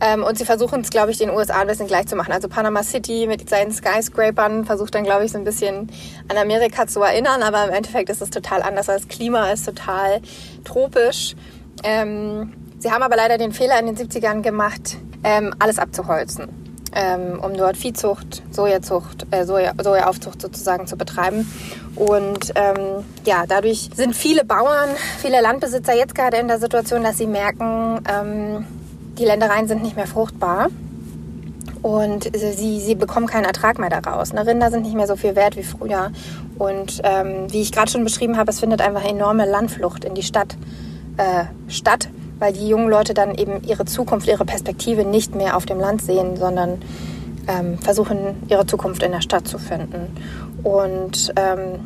Ähm, 0.00 0.22
und 0.22 0.36
sie 0.36 0.44
versuchen 0.44 0.82
es, 0.82 0.90
glaube 0.90 1.10
ich, 1.10 1.18
den 1.18 1.30
USA 1.30 1.60
ein 1.60 1.66
bisschen 1.68 1.86
gleich 1.86 2.06
zu 2.06 2.16
machen. 2.16 2.32
Also 2.32 2.48
Panama 2.48 2.82
City 2.82 3.26
mit 3.26 3.48
seinen 3.48 3.72
Skyscrapern 3.72 4.66
versucht 4.66 4.94
dann, 4.94 5.04
glaube 5.04 5.24
ich, 5.24 5.32
so 5.32 5.38
ein 5.38 5.44
bisschen 5.44 5.90
an 6.28 6.36
Amerika 6.36 6.86
zu 6.86 7.00
erinnern, 7.00 7.42
aber 7.42 7.64
im 7.64 7.70
Endeffekt 7.70 8.10
ist 8.10 8.20
es 8.20 8.28
total 8.28 8.62
anders. 8.62 8.86
Das 8.86 9.08
Klima 9.08 9.50
ist 9.50 9.64
total 9.64 10.20
tropisch. 10.64 11.34
Ähm, 11.82 12.52
sie 12.78 12.90
haben 12.90 13.02
aber 13.02 13.16
leider 13.16 13.38
den 13.38 13.52
Fehler 13.52 13.78
in 13.78 13.86
den 13.86 13.96
70ern 13.96 14.42
gemacht, 14.42 14.98
ähm, 15.22 15.54
alles 15.58 15.78
abzuholzen 15.78 16.63
ähm, 16.94 17.40
um 17.40 17.54
dort 17.54 17.76
Viehzucht, 17.76 18.42
Sojazucht, 18.50 19.26
äh, 19.30 19.44
Soja, 19.44 19.72
Sojaaufzucht 19.82 20.40
sozusagen 20.40 20.86
zu 20.86 20.96
betreiben. 20.96 21.50
Und 21.96 22.52
ähm, 22.54 23.04
ja, 23.24 23.44
dadurch 23.46 23.90
sind 23.94 24.14
viele 24.14 24.44
Bauern, 24.44 24.90
viele 25.18 25.40
Landbesitzer 25.40 25.94
jetzt 25.94 26.14
gerade 26.14 26.36
in 26.36 26.48
der 26.48 26.58
Situation, 26.58 27.02
dass 27.02 27.18
sie 27.18 27.26
merken, 27.26 28.00
ähm, 28.08 28.66
die 29.18 29.24
Ländereien 29.24 29.68
sind 29.68 29.82
nicht 29.82 29.96
mehr 29.96 30.06
fruchtbar. 30.06 30.68
Und 31.82 32.30
sie, 32.34 32.80
sie 32.80 32.94
bekommen 32.94 33.26
keinen 33.26 33.44
Ertrag 33.44 33.78
mehr 33.78 33.90
daraus. 33.90 34.32
Ne? 34.32 34.46
Rinder 34.46 34.70
sind 34.70 34.84
nicht 34.84 34.94
mehr 34.94 35.06
so 35.06 35.16
viel 35.16 35.36
wert 35.36 35.56
wie 35.56 35.62
früher. 35.62 36.12
Und 36.56 37.02
ähm, 37.04 37.52
wie 37.52 37.60
ich 37.60 37.72
gerade 37.72 37.90
schon 37.90 38.04
beschrieben 38.04 38.38
habe, 38.38 38.50
es 38.50 38.60
findet 38.60 38.80
einfach 38.80 39.04
enorme 39.04 39.44
Landflucht 39.44 40.04
in 40.04 40.14
die 40.14 40.22
Stadt 40.22 40.56
äh, 41.18 41.44
statt 41.68 42.08
weil 42.44 42.52
die 42.52 42.68
jungen 42.68 42.90
Leute 42.90 43.14
dann 43.14 43.34
eben 43.34 43.62
ihre 43.66 43.86
Zukunft, 43.86 44.28
ihre 44.28 44.44
Perspektive 44.44 45.06
nicht 45.06 45.34
mehr 45.34 45.56
auf 45.56 45.64
dem 45.64 45.80
Land 45.80 46.02
sehen, 46.02 46.36
sondern 46.36 46.82
ähm, 47.48 47.78
versuchen, 47.78 48.42
ihre 48.48 48.66
Zukunft 48.66 49.02
in 49.02 49.12
der 49.12 49.22
Stadt 49.22 49.48
zu 49.48 49.56
finden. 49.56 50.14
Und 50.62 51.32
ähm, 51.36 51.80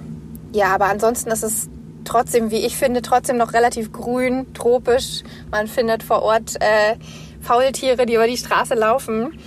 ja, 0.53 0.75
aber 0.75 0.87
ansonsten 0.87 1.31
ist 1.31 1.45
es 1.45 1.69
trotzdem, 2.05 2.51
wie 2.51 2.67
ich 2.67 2.77
finde, 2.77 3.03
trotzdem 3.03 3.37
noch 3.37 3.53
relativ 3.53 3.93
grün, 3.93 4.53
tropisch. 4.53 5.23
Man 5.53 5.69
findet 5.69 6.03
vor 6.03 6.23
Ort 6.23 6.57
äh, 6.57 6.97
Faultiere, 7.41 8.05
die 8.05 8.15
über 8.15 8.27
die 8.27 8.37
Straße 8.37 8.75
laufen. 8.75 9.39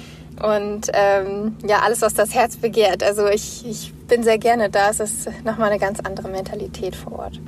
und 0.41 0.91
ähm, 0.93 1.57
ja, 1.67 1.79
alles, 1.79 2.01
was 2.01 2.13
das 2.13 2.33
Herz 2.33 2.55
begehrt. 2.55 3.03
Also 3.03 3.27
ich, 3.27 3.65
ich 3.67 3.93
bin 4.07 4.23
sehr 4.23 4.37
gerne 4.37 4.69
da. 4.69 4.89
Es 4.89 5.01
ist 5.01 5.27
nochmal 5.43 5.71
eine 5.71 5.79
ganz 5.79 5.99
andere 5.99 6.29
Mentalität 6.29 6.95
vor 6.95 7.19
Ort. 7.19 7.41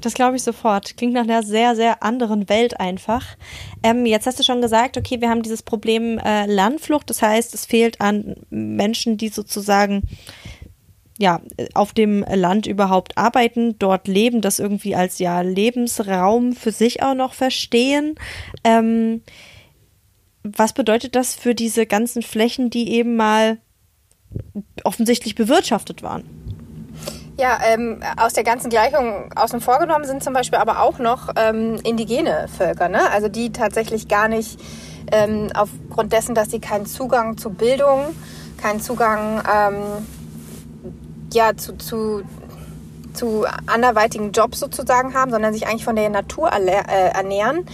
Das 0.00 0.14
glaube 0.14 0.36
ich 0.36 0.42
sofort. 0.42 0.96
Klingt 0.96 1.14
nach 1.14 1.22
einer 1.22 1.42
sehr, 1.42 1.76
sehr 1.76 2.02
anderen 2.02 2.48
Welt 2.48 2.80
einfach. 2.80 3.24
Ähm, 3.82 4.06
jetzt 4.06 4.26
hast 4.26 4.38
du 4.38 4.42
schon 4.42 4.62
gesagt, 4.62 4.96
okay, 4.96 5.20
wir 5.20 5.28
haben 5.30 5.42
dieses 5.42 5.62
Problem 5.62 6.18
äh, 6.18 6.46
Landflucht. 6.46 7.10
Das 7.10 7.22
heißt, 7.22 7.54
es 7.54 7.66
fehlt 7.66 8.00
an 8.00 8.36
Menschen, 8.50 9.16
die 9.16 9.28
sozusagen 9.28 10.02
ja, 11.20 11.42
auf 11.74 11.92
dem 11.92 12.24
Land 12.24 12.66
überhaupt 12.66 13.18
arbeiten, 13.18 13.78
dort 13.78 14.08
leben, 14.08 14.40
das 14.40 14.58
irgendwie 14.58 14.94
als 14.94 15.18
ja 15.18 15.42
Lebensraum 15.42 16.54
für 16.54 16.72
sich 16.72 17.02
auch 17.02 17.14
noch 17.14 17.34
verstehen. 17.34 18.14
Ähm, 18.64 19.20
was 20.42 20.72
bedeutet 20.72 21.14
das 21.14 21.34
für 21.34 21.54
diese 21.54 21.84
ganzen 21.84 22.22
Flächen, 22.22 22.70
die 22.70 22.92
eben 22.92 23.16
mal 23.16 23.58
offensichtlich 24.82 25.34
bewirtschaftet 25.34 26.02
waren? 26.02 26.24
Ja, 27.40 27.58
ähm, 27.64 28.02
aus 28.18 28.34
der 28.34 28.44
ganzen 28.44 28.68
Gleichung 28.68 29.32
außen 29.34 29.62
vorgenommen 29.62 30.04
sind 30.04 30.22
zum 30.22 30.34
Beispiel 30.34 30.58
aber 30.58 30.82
auch 30.82 30.98
noch 30.98 31.30
ähm, 31.36 31.76
indigene 31.84 32.48
Völker, 32.54 32.90
ne? 32.90 33.00
also 33.10 33.28
die 33.28 33.50
tatsächlich 33.50 34.08
gar 34.08 34.28
nicht 34.28 34.60
ähm, 35.10 35.48
aufgrund 35.54 36.12
dessen, 36.12 36.34
dass 36.34 36.50
sie 36.50 36.60
keinen 36.60 36.84
Zugang 36.84 37.38
zu 37.38 37.48
Bildung, 37.48 38.14
keinen 38.60 38.82
Zugang 38.82 39.42
ähm, 39.50 40.06
ja, 41.32 41.56
zu, 41.56 41.78
zu, 41.78 42.24
zu 43.14 43.46
anderweitigen 43.66 44.32
Jobs 44.32 44.60
sozusagen 44.60 45.14
haben, 45.14 45.30
sondern 45.30 45.54
sich 45.54 45.66
eigentlich 45.66 45.84
von 45.86 45.96
der 45.96 46.10
Natur 46.10 46.52
äh, 46.52 47.08
ernähren, 47.14 47.64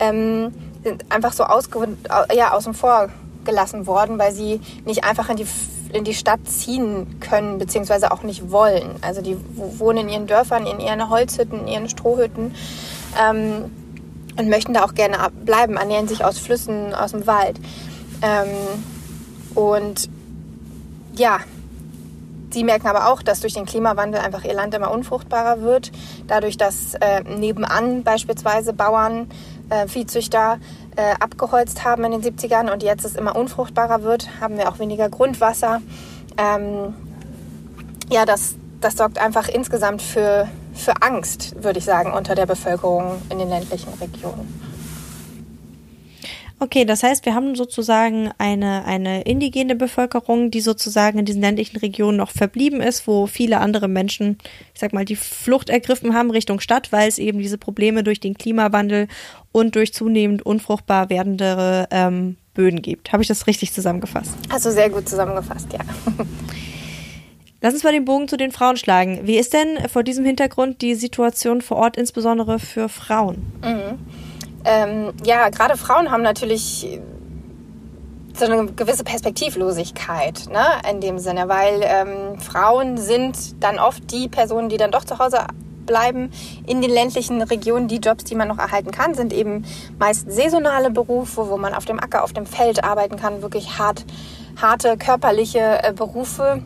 ähm, 0.00 0.52
sind 0.82 1.10
einfach 1.10 1.32
so 1.32 1.44
ausge 1.44 1.96
ja, 2.34 2.52
außen 2.52 2.74
vor 2.74 3.08
gelassen 3.46 3.86
worden, 3.86 4.18
weil 4.18 4.32
sie 4.32 4.60
nicht 4.84 5.04
einfach 5.04 5.30
in 5.30 5.36
die, 5.36 5.46
in 5.94 6.04
die 6.04 6.14
Stadt 6.14 6.40
ziehen 6.46 7.20
können, 7.20 7.58
beziehungsweise 7.58 8.10
auch 8.10 8.22
nicht 8.22 8.50
wollen. 8.50 8.96
Also 9.00 9.22
die 9.22 9.36
wohnen 9.54 10.00
in 10.00 10.08
ihren 10.08 10.26
Dörfern, 10.26 10.66
in 10.66 10.80
ihren 10.80 11.08
Holzhütten, 11.08 11.60
in 11.60 11.68
ihren 11.68 11.88
Strohhütten 11.88 12.54
ähm, 13.18 13.70
und 14.36 14.48
möchten 14.48 14.74
da 14.74 14.84
auch 14.84 14.94
gerne 14.94 15.18
bleiben, 15.44 15.76
ernähren 15.76 16.08
sich 16.08 16.24
aus 16.24 16.38
Flüssen, 16.38 16.94
aus 16.94 17.12
dem 17.12 17.26
Wald. 17.28 17.60
Ähm, 18.22 18.48
und 19.54 20.08
ja, 21.14 21.38
Sie 22.54 22.62
merken 22.62 22.86
aber 22.86 23.10
auch, 23.10 23.20
dass 23.20 23.40
durch 23.40 23.54
den 23.54 23.66
Klimawandel 23.66 24.20
einfach 24.20 24.44
ihr 24.44 24.54
Land 24.54 24.74
immer 24.74 24.92
unfruchtbarer 24.92 25.60
wird. 25.62 25.90
Dadurch, 26.28 26.56
dass 26.56 26.94
äh, 26.94 27.22
nebenan 27.24 28.04
beispielsweise 28.04 28.72
Bauern, 28.72 29.28
äh, 29.70 29.88
Viehzüchter 29.88 30.58
äh, 30.96 31.14
abgeholzt 31.20 31.84
haben 31.84 32.04
in 32.04 32.12
den 32.12 32.22
70ern 32.22 32.72
und 32.72 32.82
jetzt 32.82 33.04
es 33.04 33.16
immer 33.16 33.36
unfruchtbarer 33.36 34.02
wird, 34.02 34.28
haben 34.40 34.56
wir 34.56 34.68
auch 34.68 34.78
weniger 34.78 35.08
Grundwasser. 35.08 35.80
Ähm, 36.36 36.94
ja, 38.10 38.24
das, 38.24 38.56
das 38.80 38.96
sorgt 38.96 39.18
einfach 39.18 39.48
insgesamt 39.48 40.02
für, 40.02 40.48
für 40.74 41.02
Angst, 41.02 41.62
würde 41.62 41.78
ich 41.78 41.84
sagen, 41.84 42.12
unter 42.12 42.34
der 42.34 42.46
Bevölkerung 42.46 43.22
in 43.30 43.38
den 43.38 43.48
ländlichen 43.48 43.92
Regionen. 44.00 44.63
Okay, 46.64 46.86
das 46.86 47.02
heißt, 47.02 47.26
wir 47.26 47.34
haben 47.34 47.56
sozusagen 47.56 48.30
eine, 48.38 48.86
eine 48.86 49.20
indigene 49.24 49.74
Bevölkerung, 49.74 50.50
die 50.50 50.62
sozusagen 50.62 51.18
in 51.18 51.26
diesen 51.26 51.42
ländlichen 51.42 51.76
Regionen 51.76 52.16
noch 52.16 52.30
verblieben 52.30 52.80
ist, 52.80 53.06
wo 53.06 53.26
viele 53.26 53.58
andere 53.58 53.86
Menschen, 53.86 54.38
ich 54.72 54.80
sag 54.80 54.94
mal, 54.94 55.04
die 55.04 55.14
Flucht 55.14 55.68
ergriffen 55.68 56.14
haben 56.14 56.30
Richtung 56.30 56.60
Stadt, 56.60 56.90
weil 56.90 57.06
es 57.06 57.18
eben 57.18 57.38
diese 57.38 57.58
Probleme 57.58 58.02
durch 58.02 58.18
den 58.18 58.38
Klimawandel 58.38 59.08
und 59.52 59.76
durch 59.76 59.92
zunehmend 59.92 60.46
unfruchtbar 60.46 61.10
werdende 61.10 61.86
ähm, 61.90 62.38
Böden 62.54 62.80
gibt. 62.80 63.12
Habe 63.12 63.22
ich 63.22 63.28
das 63.28 63.46
richtig 63.46 63.74
zusammengefasst? 63.74 64.32
Also 64.48 64.70
sehr 64.70 64.88
gut 64.88 65.06
zusammengefasst, 65.06 65.70
ja. 65.70 65.80
Lass 67.60 67.74
uns 67.74 67.84
mal 67.84 67.92
den 67.92 68.06
Bogen 68.06 68.26
zu 68.26 68.38
den 68.38 68.52
Frauen 68.52 68.78
schlagen. 68.78 69.20
Wie 69.24 69.36
ist 69.36 69.52
denn 69.52 69.86
vor 69.90 70.02
diesem 70.02 70.24
Hintergrund 70.24 70.80
die 70.80 70.94
Situation 70.94 71.60
vor 71.60 71.76
Ort, 71.76 71.98
insbesondere 71.98 72.58
für 72.58 72.88
Frauen? 72.88 73.52
Mhm. 73.62 73.98
Ähm, 74.64 75.12
ja, 75.24 75.48
gerade 75.50 75.76
Frauen 75.76 76.10
haben 76.10 76.22
natürlich 76.22 77.00
so 78.36 78.46
eine 78.46 78.66
gewisse 78.72 79.04
Perspektivlosigkeit 79.04 80.46
ne, 80.50 80.66
in 80.90 81.00
dem 81.00 81.18
Sinne, 81.18 81.48
weil 81.48 81.82
ähm, 81.82 82.40
Frauen 82.40 82.96
sind 82.96 83.62
dann 83.62 83.78
oft 83.78 84.10
die 84.10 84.28
Personen, 84.28 84.68
die 84.68 84.76
dann 84.76 84.90
doch 84.90 85.04
zu 85.04 85.18
Hause 85.18 85.46
bleiben 85.86 86.32
in 86.66 86.80
den 86.80 86.90
ländlichen 86.90 87.42
Regionen. 87.42 87.88
Die 87.88 87.98
Jobs, 87.98 88.24
die 88.24 88.34
man 88.34 88.48
noch 88.48 88.58
erhalten 88.58 88.90
kann, 88.90 89.14
sind 89.14 89.32
eben 89.32 89.64
meist 89.98 90.30
saisonale 90.30 90.90
Berufe, 90.90 91.48
wo 91.48 91.56
man 91.56 91.74
auf 91.74 91.84
dem 91.84 92.00
Acker, 92.00 92.24
auf 92.24 92.32
dem 92.32 92.46
Feld 92.46 92.82
arbeiten 92.82 93.16
kann, 93.16 93.42
wirklich 93.42 93.78
hart, 93.78 94.04
harte 94.60 94.96
körperliche 94.96 95.80
äh, 95.82 95.92
Berufe 95.92 96.62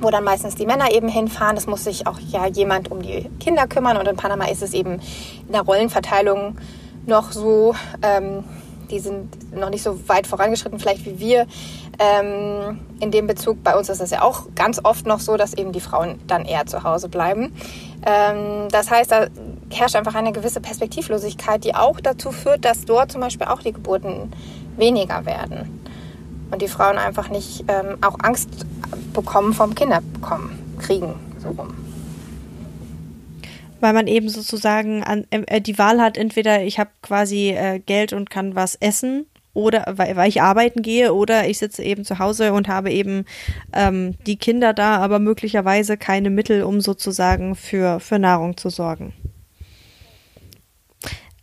wo 0.00 0.10
dann 0.10 0.22
meistens 0.22 0.54
die 0.54 0.66
Männer 0.66 0.92
eben 0.92 1.08
hinfahren. 1.08 1.56
Es 1.56 1.66
muss 1.66 1.82
sich 1.82 2.06
auch 2.06 2.20
ja 2.20 2.46
jemand 2.46 2.90
um 2.90 3.02
die 3.02 3.28
Kinder 3.40 3.66
kümmern 3.66 3.96
und 3.96 4.06
in 4.06 4.14
Panama 4.16 4.44
ist 4.46 4.62
es 4.62 4.72
eben 4.72 5.00
in 5.46 5.52
der 5.52 5.62
Rollenverteilung 5.62 6.56
noch 7.08 7.32
so, 7.32 7.74
ähm, 8.02 8.44
die 8.90 9.00
sind 9.00 9.54
noch 9.54 9.70
nicht 9.70 9.82
so 9.82 10.08
weit 10.08 10.26
vorangeschritten 10.26 10.78
vielleicht 10.78 11.04
wie 11.04 11.18
wir. 11.18 11.46
Ähm, 11.98 12.80
in 13.00 13.10
dem 13.10 13.26
Bezug, 13.26 13.62
bei 13.62 13.76
uns 13.76 13.88
ist 13.88 14.00
es 14.00 14.10
ja 14.10 14.22
auch 14.22 14.46
ganz 14.54 14.80
oft 14.82 15.06
noch 15.06 15.20
so, 15.20 15.36
dass 15.36 15.54
eben 15.54 15.72
die 15.72 15.80
Frauen 15.80 16.20
dann 16.26 16.44
eher 16.44 16.66
zu 16.66 16.84
Hause 16.84 17.08
bleiben. 17.08 17.52
Ähm, 18.06 18.68
das 18.70 18.90
heißt, 18.90 19.10
da 19.10 19.26
herrscht 19.70 19.96
einfach 19.96 20.14
eine 20.14 20.32
gewisse 20.32 20.60
Perspektivlosigkeit, 20.60 21.64
die 21.64 21.74
auch 21.74 22.00
dazu 22.00 22.30
führt, 22.30 22.64
dass 22.64 22.84
dort 22.84 23.12
zum 23.12 23.20
Beispiel 23.20 23.46
auch 23.48 23.60
die 23.60 23.72
Geburten 23.72 24.32
weniger 24.76 25.26
werden. 25.26 25.80
Und 26.50 26.62
die 26.62 26.68
Frauen 26.68 26.96
einfach 26.96 27.28
nicht 27.28 27.64
ähm, 27.68 27.98
auch 28.00 28.16
Angst 28.22 28.48
bekommen 29.12 29.52
vom 29.52 29.74
Kinderbekommen, 29.74 30.58
kriegen, 30.78 31.14
so 31.42 31.48
rum 31.50 31.87
weil 33.80 33.92
man 33.92 34.06
eben 34.06 34.28
sozusagen 34.28 35.02
an, 35.04 35.26
äh, 35.30 35.60
die 35.60 35.78
Wahl 35.78 36.00
hat, 36.00 36.16
entweder 36.16 36.62
ich 36.62 36.78
habe 36.78 36.90
quasi 37.02 37.50
äh, 37.50 37.78
Geld 37.78 38.12
und 38.12 38.30
kann 38.30 38.54
was 38.54 38.74
essen 38.76 39.26
oder 39.54 39.84
weil, 39.96 40.16
weil 40.16 40.28
ich 40.28 40.42
arbeiten 40.42 40.82
gehe 40.82 41.12
oder 41.12 41.48
ich 41.48 41.58
sitze 41.58 41.82
eben 41.82 42.04
zu 42.04 42.18
Hause 42.18 42.52
und 42.52 42.68
habe 42.68 42.92
eben 42.92 43.24
ähm, 43.72 44.14
die 44.26 44.36
Kinder 44.36 44.72
da, 44.72 44.98
aber 44.98 45.18
möglicherweise 45.18 45.96
keine 45.96 46.30
Mittel, 46.30 46.62
um 46.62 46.80
sozusagen 46.80 47.54
für, 47.54 48.00
für 48.00 48.18
Nahrung 48.18 48.56
zu 48.56 48.70
sorgen. 48.70 49.12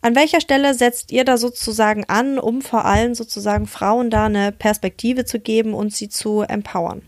An 0.01 0.15
welcher 0.15 0.39
Stelle 0.39 0.75
setzt 0.75 1.11
ihr 1.11 1.25
da 1.25 1.35
sozusagen 1.35 2.05
an, 2.05 2.37
um 2.37 2.61
vor 2.61 2.85
allem 2.85 3.15
sozusagen 3.15 3.65
Frauen 3.65 4.11
da 4.11 4.25
eine 4.25 4.51
Perspektive 4.51 5.25
zu 5.25 5.39
geben 5.39 5.73
und 5.73 5.93
sie 5.93 6.09
zu 6.09 6.41
empowern? 6.41 7.01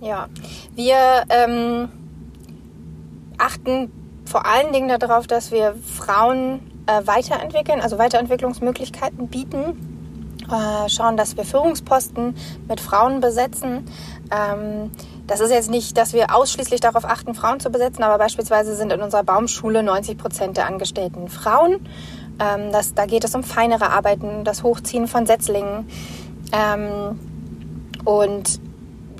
Ja, 0.00 0.28
wir 0.76 1.24
ähm, 1.30 1.88
achten 3.38 3.90
vor 4.24 4.46
allen 4.46 4.72
Dingen 4.72 4.98
darauf, 4.98 5.26
dass 5.26 5.50
wir 5.50 5.74
Frauen 5.84 6.60
äh, 6.86 7.06
weiterentwickeln, 7.06 7.80
also 7.80 7.98
Weiterentwicklungsmöglichkeiten 7.98 9.28
bieten. 9.28 9.90
Äh, 10.50 10.88
schauen, 10.90 11.16
dass 11.16 11.36
wir 11.36 11.44
Führungsposten 11.44 12.36
mit 12.68 12.80
Frauen 12.80 13.20
besetzen. 13.20 13.86
Ähm, 14.30 14.90
das 15.26 15.40
ist 15.40 15.50
jetzt 15.50 15.70
nicht, 15.70 15.96
dass 15.96 16.12
wir 16.12 16.34
ausschließlich 16.34 16.80
darauf 16.80 17.06
achten, 17.06 17.34
Frauen 17.34 17.60
zu 17.60 17.70
besetzen, 17.70 18.02
aber 18.02 18.18
beispielsweise 18.18 18.76
sind 18.76 18.92
in 18.92 19.00
unserer 19.00 19.24
Baumschule 19.24 19.82
90 19.82 20.18
Prozent 20.18 20.56
der 20.58 20.66
Angestellten 20.66 21.28
Frauen. 21.28 21.86
Ähm, 22.38 22.72
das, 22.72 22.92
da 22.92 23.06
geht 23.06 23.24
es 23.24 23.34
um 23.34 23.42
feinere 23.42 23.90
Arbeiten, 23.90 24.44
das 24.44 24.62
Hochziehen 24.62 25.08
von 25.08 25.24
Setzlingen. 25.24 25.88
Ähm, 26.52 27.18
und 28.04 28.60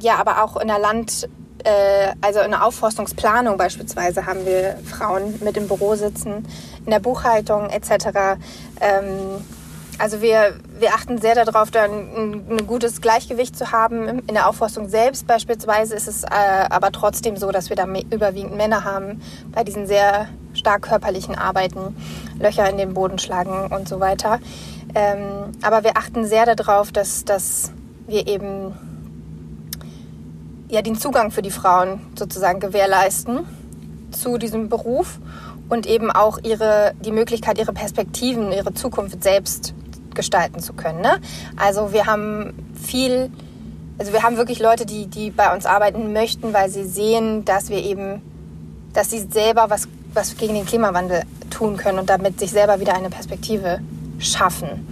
ja, 0.01 0.17
aber 0.17 0.45
auch 0.45 0.59
in 0.59 0.69
der 0.69 0.79
Land, 0.79 1.29
also 2.21 2.41
in 2.41 2.51
der 2.51 2.65
Aufforstungsplanung 2.65 3.57
beispielsweise 3.57 4.27
haben 4.27 4.45
wir 4.45 4.77
Frauen 4.85 5.39
mit 5.43 5.57
im 5.57 5.69
Büro 5.69 5.95
sitzen, 5.95 6.47
in 6.85 6.91
der 6.91 7.01
Buchhaltung 7.01 7.71
etc. 7.71 8.39
Ähm, 8.81 9.45
also 9.99 10.21
wir, 10.21 10.55
wir 10.79 10.95
achten 10.95 11.19
sehr 11.19 11.35
darauf, 11.45 11.71
da 11.71 11.85
ein, 11.85 12.45
ein, 12.51 12.67
gutes 12.67 13.01
Gleichgewicht 13.01 13.57
zu 13.57 13.71
haben. 13.73 14.21
In 14.27 14.35
der 14.35 14.49
Aufforstung 14.49 14.89
selbst 14.89 15.27
beispielsweise 15.27 15.95
ist 15.95 16.09
es 16.09 16.25
äh, 16.25 16.29
aber 16.31 16.91
trotzdem 16.93 17.37
so, 17.37 17.51
dass 17.51 17.69
wir 17.69 17.77
da 17.77 17.87
überwiegend 18.11 18.57
Männer 18.57 18.85
haben 18.85 19.23
bei 19.53 19.65
diesen 19.65 19.87
sehr 19.87 20.29
stark 20.53 20.83
körperlichen 20.83 21.37
Arbeiten, 21.37 21.97
Löcher 22.39 22.69
in 22.69 22.77
den 22.77 22.95
Boden 22.95 23.19
schlagen 23.19 23.73
und 23.73 23.89
so 23.89 24.01
weiter. 24.01 24.41
Ähm, 24.95 25.53
aber 25.63 25.85
wir 25.85 25.97
achten 25.97 26.25
sehr 26.27 26.55
darauf, 26.55 26.93
dass, 26.93 27.25
dass 27.25 27.73
wir 28.07 28.27
eben 28.27 28.75
ja, 30.75 30.83
den 30.83 30.97
Zugang 30.97 31.31
für 31.31 31.41
die 31.41 31.53
Frauen 31.53 32.01
sozusagen 32.19 32.59
gewährleisten 32.59 33.47
zu 34.11 34.39
diesem 34.39 34.69
Beruf 34.69 35.21
und 35.69 35.87
eben 35.87 36.11
auch 36.11 36.39
ihre, 36.43 36.95
die 37.01 37.13
Möglichkeit, 37.13 37.59
ihre 37.59 37.73
Perspektiven, 37.73 38.51
ihre 38.51 38.75
Zukunft 38.75 39.23
selbst 39.23 39.73
gestalten 40.15 40.59
zu 40.59 40.73
können. 40.73 41.01
Ne? 41.01 41.21
Also 41.57 41.93
wir 41.93 42.07
haben 42.07 42.55
viel, 42.75 43.31
also 43.99 44.13
wir 44.13 44.25
haben 44.25 44.37
wirklich 44.37 44.59
Leute, 44.59 44.85
die, 44.85 45.07
die 45.07 45.31
bei 45.31 45.55
uns 45.55 45.65
arbeiten 45.65 46.13
möchten, 46.13 46.53
weil 46.53 46.69
sie 46.69 46.85
sehen, 46.85 47.45
dass 47.45 47.71
wir 47.71 47.79
eben, 47.79 48.21
dass 48.93 49.11
sie 49.11 49.21
selber 49.31 49.71
was, 49.71 49.87
was 50.13 50.37
gegen 50.37 50.55
den 50.55 50.67
Klimawandel 50.67 51.23
tun 51.51 51.77
können 51.77 52.01
und 52.01 52.11
damit 52.11 52.41
sich 52.41 52.51
selber 52.51 52.81
wieder 52.81 52.95
eine 52.95 53.11
Perspektive 53.11 53.79
schaffen. 54.19 54.89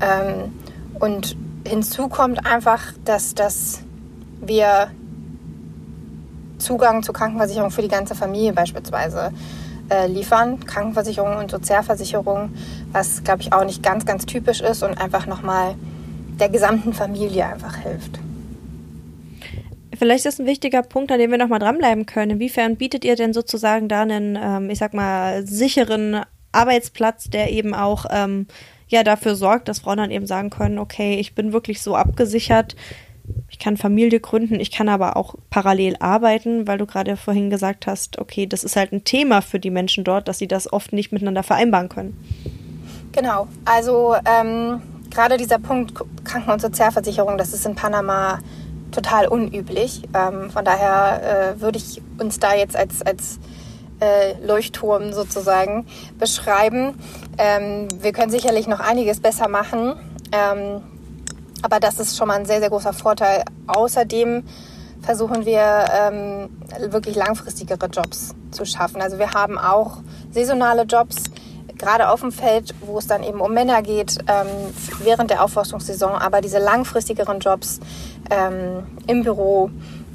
Ähm, 0.00 0.52
und 1.00 1.36
hinzu 1.66 2.08
kommt 2.08 2.46
einfach, 2.46 2.92
dass, 3.04 3.34
dass 3.34 3.80
wir 4.40 4.88
Zugang 6.58 7.02
zur 7.02 7.14
Krankenversicherung 7.14 7.70
für 7.70 7.82
die 7.82 7.88
ganze 7.88 8.14
Familie 8.14 8.52
beispielsweise 8.52 9.32
äh, 9.90 10.06
liefern. 10.06 10.60
Krankenversicherung 10.60 11.36
und 11.36 11.50
Sozialversicherung, 11.50 12.50
was, 12.92 13.22
glaube 13.24 13.42
ich, 13.42 13.52
auch 13.52 13.64
nicht 13.64 13.82
ganz, 13.82 14.04
ganz 14.04 14.26
typisch 14.26 14.60
ist 14.60 14.82
und 14.82 15.00
einfach 15.00 15.26
nochmal 15.26 15.74
der 16.38 16.48
gesamten 16.48 16.92
Familie 16.92 17.46
einfach 17.46 17.76
hilft. 17.76 18.18
Vielleicht 19.98 20.26
ist 20.26 20.40
ein 20.40 20.46
wichtiger 20.46 20.82
Punkt, 20.82 21.10
an 21.10 21.18
dem 21.18 21.30
wir 21.30 21.38
nochmal 21.38 21.58
dranbleiben 21.58 22.04
können. 22.04 22.32
Inwiefern 22.32 22.76
bietet 22.76 23.04
ihr 23.04 23.16
denn 23.16 23.32
sozusagen 23.32 23.88
da 23.88 24.02
einen, 24.02 24.38
ähm, 24.40 24.68
ich 24.68 24.78
sag 24.78 24.92
mal, 24.92 25.46
sicheren 25.46 26.22
Arbeitsplatz, 26.52 27.30
der 27.30 27.50
eben 27.50 27.74
auch 27.74 28.06
ähm, 28.10 28.46
ja 28.88 29.02
dafür 29.02 29.34
sorgt, 29.34 29.68
dass 29.68 29.80
Frauen 29.80 29.98
dann 29.98 30.10
eben 30.10 30.26
sagen 30.26 30.50
können, 30.50 30.78
okay, 30.78 31.18
ich 31.18 31.34
bin 31.34 31.52
wirklich 31.52 31.82
so 31.82 31.96
abgesichert, 31.96 32.76
ich 33.48 33.58
kann 33.58 33.76
Familie 33.76 34.20
gründen, 34.20 34.60
ich 34.60 34.70
kann 34.70 34.88
aber 34.88 35.16
auch 35.16 35.34
parallel 35.50 35.96
arbeiten, 36.00 36.66
weil 36.66 36.78
du 36.78 36.86
gerade 36.86 37.16
vorhin 37.16 37.50
gesagt 37.50 37.86
hast, 37.86 38.18
okay, 38.18 38.46
das 38.46 38.64
ist 38.64 38.76
halt 38.76 38.92
ein 38.92 39.04
Thema 39.04 39.40
für 39.40 39.58
die 39.58 39.70
Menschen 39.70 40.04
dort, 40.04 40.28
dass 40.28 40.38
sie 40.38 40.48
das 40.48 40.72
oft 40.72 40.92
nicht 40.92 41.12
miteinander 41.12 41.42
vereinbaren 41.42 41.88
können. 41.88 42.16
Genau, 43.12 43.48
also 43.64 44.14
ähm, 44.24 44.82
gerade 45.10 45.36
dieser 45.36 45.58
Punkt 45.58 45.94
Kranken- 46.24 46.50
und 46.50 46.60
Sozialversicherung, 46.60 47.38
das 47.38 47.54
ist 47.54 47.64
in 47.64 47.74
Panama 47.74 48.40
total 48.92 49.28
unüblich. 49.28 50.02
Ähm, 50.14 50.50
von 50.50 50.64
daher 50.64 51.54
äh, 51.56 51.60
würde 51.60 51.78
ich 51.78 52.02
uns 52.18 52.38
da 52.38 52.54
jetzt 52.54 52.76
als, 52.76 53.02
als 53.02 53.38
äh, 54.00 54.34
Leuchtturm 54.44 55.12
sozusagen 55.12 55.86
beschreiben. 56.18 56.94
Ähm, 57.38 57.88
wir 58.00 58.12
können 58.12 58.30
sicherlich 58.30 58.66
noch 58.66 58.80
einiges 58.80 59.20
besser 59.20 59.48
machen. 59.48 59.94
Aber 61.66 61.80
das 61.80 61.98
ist 61.98 62.16
schon 62.16 62.28
mal 62.28 62.38
ein 62.38 62.46
sehr, 62.46 62.60
sehr 62.60 62.70
großer 62.70 62.92
Vorteil. 62.92 63.42
Außerdem 63.66 64.44
versuchen 65.02 65.44
wir 65.44 65.84
ähm, 65.92 66.48
wirklich 66.92 67.16
langfristigere 67.16 67.86
Jobs 67.86 68.36
zu 68.52 68.64
schaffen. 68.64 69.02
Also 69.02 69.18
wir 69.18 69.32
haben 69.32 69.58
auch 69.58 69.98
saisonale 70.30 70.82
Jobs, 70.82 71.24
gerade 71.76 72.08
auf 72.08 72.20
dem 72.20 72.30
Feld, 72.30 72.72
wo 72.82 72.98
es 72.98 73.08
dann 73.08 73.24
eben 73.24 73.40
um 73.40 73.52
Männer 73.52 73.82
geht, 73.82 74.16
ähm, 74.28 74.46
während 75.02 75.30
der 75.30 75.42
Aufforstungssaison. 75.42 76.12
Aber 76.12 76.40
diese 76.40 76.60
langfristigeren 76.60 77.40
Jobs 77.40 77.80
ähm, 78.30 78.86
im 79.08 79.24
Büro, 79.24 79.68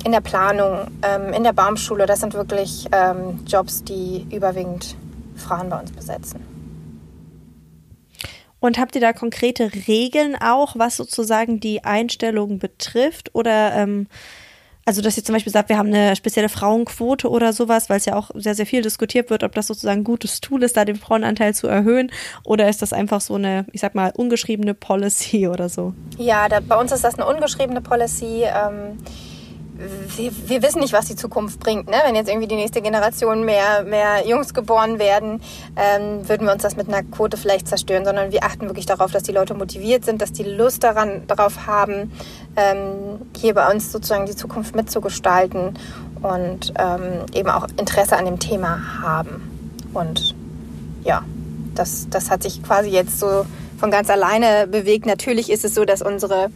in 0.05 0.13
der 0.13 0.21
Planung, 0.21 0.87
ähm, 1.01 1.33
in 1.33 1.43
der 1.43 1.51
Baumschule, 1.51 2.05
das 2.05 2.21
sind 2.21 2.33
wirklich 2.33 2.87
ähm, 2.93 3.41
Jobs, 3.45 3.83
die 3.83 4.25
überwiegend 4.33 4.95
Frauen 5.35 5.69
bei 5.69 5.81
uns 5.81 5.91
besetzen. 5.91 6.50
Und 8.61 8.79
habt 8.79 8.95
ihr 8.95 9.01
da 9.01 9.11
konkrete 9.11 9.71
Regeln 9.87 10.37
auch, 10.39 10.75
was 10.77 10.95
sozusagen 10.95 11.59
die 11.59 11.83
Einstellung 11.83 12.59
betrifft? 12.59 13.35
Oder 13.35 13.75
ähm, 13.75 14.07
also 14.85 15.01
dass 15.01 15.17
ihr 15.17 15.23
zum 15.23 15.33
Beispiel 15.33 15.51
sagt, 15.51 15.69
wir 15.69 15.77
haben 15.77 15.89
eine 15.89 16.15
spezielle 16.15 16.49
Frauenquote 16.49 17.29
oder 17.29 17.53
sowas, 17.53 17.89
weil 17.89 17.97
es 17.97 18.05
ja 18.05 18.15
auch 18.15 18.31
sehr, 18.33 18.55
sehr 18.55 18.65
viel 18.65 18.81
diskutiert 18.81 19.29
wird, 19.29 19.43
ob 19.43 19.53
das 19.53 19.67
sozusagen 19.67 20.01
ein 20.01 20.03
gutes 20.03 20.41
Tool 20.41 20.63
ist, 20.63 20.77
da 20.77 20.85
den 20.85 20.95
Frauenanteil 20.95 21.53
zu 21.53 21.67
erhöhen, 21.67 22.11
oder 22.43 22.69
ist 22.69 22.81
das 22.81 22.93
einfach 22.93 23.21
so 23.21 23.35
eine, 23.35 23.65
ich 23.73 23.81
sag 23.81 23.95
mal, 23.95 24.11
ungeschriebene 24.15 24.73
Policy 24.73 25.47
oder 25.47 25.69
so? 25.69 25.93
Ja, 26.17 26.49
da, 26.49 26.59
bei 26.59 26.79
uns 26.79 26.91
ist 26.91 27.03
das 27.03 27.15
eine 27.15 27.27
ungeschriebene 27.27 27.81
Policy. 27.81 28.43
Ähm 28.43 28.97
wir, 30.15 30.31
wir, 30.47 30.61
wissen 30.61 30.79
nicht, 30.79 30.93
was 30.93 31.05
die 31.05 31.15
Zukunft 31.15 31.59
bringt. 31.59 31.89
Ne? 31.89 31.97
Wenn 32.05 32.15
jetzt 32.15 32.29
irgendwie 32.29 32.47
die 32.47 32.55
nächste 32.55 32.81
Generation 32.81 33.45
mehr, 33.45 33.83
mehr 33.83 34.27
Jungs 34.27 34.53
geboren 34.53 34.99
werden, 34.99 35.41
ähm, 35.75 36.27
würden 36.27 36.45
wir 36.45 36.53
uns 36.53 36.63
das 36.63 36.75
mit 36.75 36.87
einer 36.87 37.03
Quote 37.03 37.37
vielleicht 37.37 37.67
zerstören, 37.67 38.05
sondern 38.05 38.31
wir 38.31 38.43
achten 38.43 38.67
wirklich 38.67 38.85
darauf, 38.85 39.11
dass 39.11 39.23
die 39.23 39.31
Leute 39.31 39.53
motiviert 39.53 40.05
sind, 40.05 40.21
dass 40.21 40.31
die 40.31 40.43
Lust 40.43 40.83
daran, 40.83 41.23
darauf 41.27 41.65
haben, 41.67 42.11
ähm, 42.55 43.21
hier 43.37 43.53
bei 43.53 43.71
uns 43.71 43.91
sozusagen 43.91 44.25
die 44.25 44.35
Zukunft 44.35 44.75
mitzugestalten 44.75 45.77
und 46.21 46.73
ähm, 46.77 47.25
eben 47.33 47.49
auch 47.49 47.67
Interesse 47.77 48.17
an 48.17 48.25
dem 48.25 48.39
Thema 48.39 49.01
haben. 49.01 49.89
Und 49.93 50.35
ja, 51.03 51.23
das, 51.73 52.07
das 52.09 52.29
hat 52.29 52.43
sich 52.43 52.61
quasi 52.63 52.89
jetzt 52.89 53.19
so 53.19 53.45
von 53.77 53.89
ganz 53.89 54.09
alleine 54.09 54.67
bewegt. 54.67 55.05
Natürlich 55.05 55.49
ist 55.49 55.65
es 55.65 55.73
so, 55.73 55.85
dass 55.85 56.01
unsere 56.01 56.51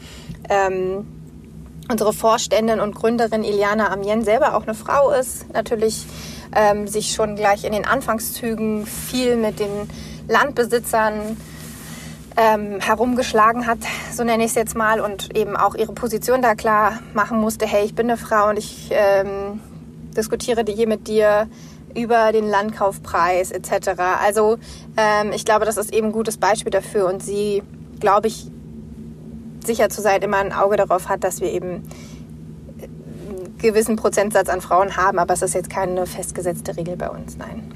ähm, 0.49 1.07
unsere 1.89 2.13
Vorständin 2.13 2.79
und 2.79 2.95
Gründerin 2.95 3.43
Iliana 3.43 3.91
Amien 3.91 4.23
selber 4.23 4.55
auch 4.55 4.63
eine 4.63 4.73
Frau 4.73 5.11
ist, 5.11 5.53
natürlich 5.53 6.05
ähm, 6.53 6.87
sich 6.87 7.13
schon 7.13 7.35
gleich 7.35 7.63
in 7.63 7.73
den 7.73 7.85
Anfangszügen 7.85 8.85
viel 8.85 9.35
mit 9.35 9.59
den 9.59 9.89
Landbesitzern 10.27 11.37
ähm, 12.37 12.79
herumgeschlagen 12.81 13.67
hat, 13.67 13.79
so 14.11 14.23
nenne 14.23 14.43
ich 14.43 14.49
es 14.49 14.55
jetzt 14.55 14.75
mal, 14.75 14.99
und 14.99 15.35
eben 15.37 15.55
auch 15.55 15.75
ihre 15.75 15.93
Position 15.93 16.41
da 16.41 16.55
klar 16.55 16.99
machen 17.13 17.39
musste, 17.39 17.65
hey, 17.65 17.85
ich 17.85 17.95
bin 17.95 18.09
eine 18.09 18.17
Frau 18.17 18.49
und 18.49 18.57
ich 18.57 18.89
ähm, 18.91 19.61
diskutiere 20.15 20.63
hier 20.67 20.87
mit 20.87 21.07
dir 21.07 21.47
über 21.95 22.31
den 22.33 22.47
Landkaufpreis 22.49 23.51
etc. 23.51 24.01
Also 24.23 24.57
ähm, 24.97 25.31
ich 25.33 25.45
glaube, 25.45 25.65
das 25.65 25.77
ist 25.77 25.93
eben 25.93 26.07
ein 26.07 26.11
gutes 26.13 26.37
Beispiel 26.37 26.71
dafür 26.71 27.07
und 27.07 27.23
sie, 27.23 27.63
glaube 27.99 28.27
ich, 28.27 28.51
sicher 29.65 29.89
zu 29.89 30.01
sein, 30.01 30.21
immer 30.21 30.37
ein 30.37 30.53
Auge 30.53 30.77
darauf 30.77 31.09
hat, 31.09 31.23
dass 31.23 31.41
wir 31.41 31.51
eben 31.51 31.83
einen 32.79 33.55
gewissen 33.57 33.95
Prozentsatz 33.95 34.49
an 34.49 34.61
Frauen 34.61 34.97
haben, 34.97 35.19
aber 35.19 35.33
es 35.33 35.41
ist 35.41 35.53
jetzt 35.53 35.69
keine 35.69 36.05
festgesetzte 36.05 36.77
Regel 36.77 36.95
bei 36.95 37.09
uns, 37.09 37.37
nein. 37.37 37.74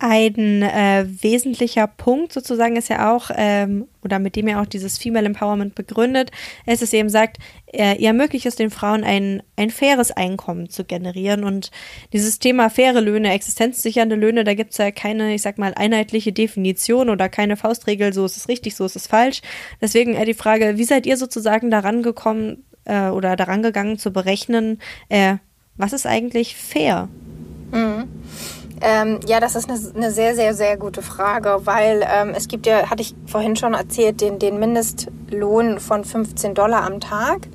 Ein 0.00 0.62
äh, 0.62 1.06
wesentlicher 1.06 1.86
Punkt 1.86 2.32
sozusagen 2.32 2.74
ist 2.74 2.88
ja 2.88 3.14
auch, 3.14 3.30
ähm, 3.36 3.86
oder 4.02 4.18
mit 4.18 4.34
dem 4.34 4.48
ja 4.48 4.60
auch 4.60 4.66
dieses 4.66 4.98
Female 4.98 5.24
Empowerment 5.24 5.76
begründet, 5.76 6.32
ist, 6.66 6.82
dass 6.82 6.92
eben 6.92 7.08
sagt, 7.08 7.38
äh, 7.72 7.96
ihr 7.96 8.08
ermöglicht 8.08 8.44
es 8.46 8.56
den 8.56 8.70
Frauen, 8.70 9.04
ein, 9.04 9.42
ein 9.56 9.70
faires 9.70 10.10
Einkommen 10.10 10.68
zu 10.68 10.84
generieren. 10.84 11.44
Und 11.44 11.70
dieses 12.12 12.40
Thema 12.40 12.70
faire 12.70 13.00
Löhne, 13.00 13.32
existenzsichernde 13.32 14.16
Löhne, 14.16 14.42
da 14.42 14.54
gibt 14.54 14.72
es 14.72 14.78
ja 14.78 14.90
keine, 14.90 15.32
ich 15.32 15.42
sag 15.42 15.58
mal, 15.58 15.72
einheitliche 15.74 16.32
Definition 16.32 17.08
oder 17.08 17.28
keine 17.28 17.56
Faustregel, 17.56 18.12
so 18.12 18.24
ist 18.24 18.36
es 18.36 18.48
richtig, 18.48 18.74
so 18.74 18.84
ist 18.84 18.96
es 18.96 19.06
falsch. 19.06 19.42
Deswegen 19.80 20.14
äh, 20.14 20.24
die 20.24 20.34
Frage, 20.34 20.76
wie 20.76 20.84
seid 20.84 21.06
ihr 21.06 21.16
sozusagen 21.16 21.70
daran 21.70 22.02
gekommen 22.02 22.64
äh, 22.84 23.08
oder 23.08 23.36
daran 23.36 23.62
gegangen 23.62 23.98
zu 23.98 24.12
berechnen, 24.12 24.80
äh, 25.08 25.36
was 25.76 25.92
ist 25.92 26.06
eigentlich 26.06 26.56
fair? 26.56 27.08
Mhm. 27.70 28.08
Ähm, 28.80 29.20
ja, 29.26 29.40
das 29.40 29.54
ist 29.54 29.68
eine, 29.68 29.78
eine, 29.94 30.10
sehr, 30.10 30.34
sehr, 30.34 30.54
sehr 30.54 30.76
gute 30.76 31.02
Frage, 31.02 31.60
weil 31.64 32.04
ähm, 32.08 32.32
es 32.34 32.48
gibt 32.48 32.66
ja, 32.66 32.90
hatte 32.90 33.02
ich 33.02 33.14
vorhin 33.26 33.56
schon 33.56 33.74
erzählt, 33.74 34.20
den, 34.20 34.38
den 34.38 34.58
Mindestlohn 34.58 35.78
von 35.78 36.04
15 36.04 36.54
Dollar 36.54 36.82
am 36.82 37.00
Tag. 37.00 37.48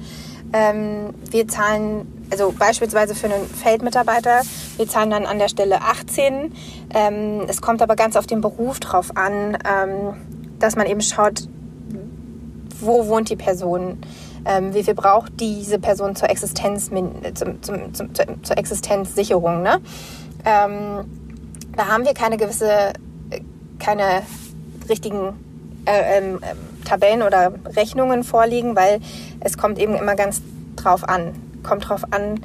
Ähm, 0.53 1.13
wir 1.29 1.47
zahlen, 1.47 2.25
also 2.32 2.53
beispielsweise 2.58 3.13
für 3.13 3.27
einen 3.27 3.45
Feldmitarbeiter, 3.45 4.41
wir 4.77 4.88
zahlen 4.88 5.12
dann 5.12 5.25
an 5.25 5.38
der 5.38 5.49
Stelle 5.49 5.82
18. 5.82 6.53
Ähm, 6.93 7.45
es 7.47 7.62
kommt 7.62 7.82
aber 7.82 7.95
ganz 7.95 8.15
auf 8.15 8.25
den 8.25 8.41
Beruf 8.41 8.79
drauf 8.79 9.12
an, 9.15 9.58
ähm, 9.69 10.15
dass 10.58 10.75
man 10.75 10.88
eben 10.88 11.01
schaut, 11.01 11.43
wo 12.79 13.08
wohnt 13.08 13.29
die 13.29 13.36
Person. 13.36 13.99
Ähm, 14.45 14.73
wie 14.73 14.84
viel 14.84 14.95
braucht 14.95 15.39
diese 15.39 15.79
Person 15.79 16.15
zur 16.15 16.29
Existenz, 16.29 16.89
zum, 17.34 17.62
zum, 17.62 17.93
zum, 17.93 18.13
zur 18.15 18.58
Existenzsicherung. 18.58 19.62
Ne? 19.62 19.82
Ähm, 20.45 21.06
da 21.75 21.88
haben 21.88 22.06
wir 22.06 22.13
keine 22.13 22.38
gewisse, 22.38 22.93
keine 23.80 24.23
richtigen 24.89 25.34
äh, 25.86 26.17
ähm, 26.17 26.39
Tabellen 26.86 27.21
oder 27.21 27.54
Rechnungen 27.75 28.23
vorliegen, 28.23 28.75
weil 28.75 28.99
es 29.39 29.58
kommt 29.58 29.80
eben 29.80 29.95
immer 29.95 30.15
ganz 30.15 30.41
drauf 30.75 31.08
an. 31.08 31.36
Kommt 31.63 31.88
drauf 31.88 32.04
an, 32.12 32.41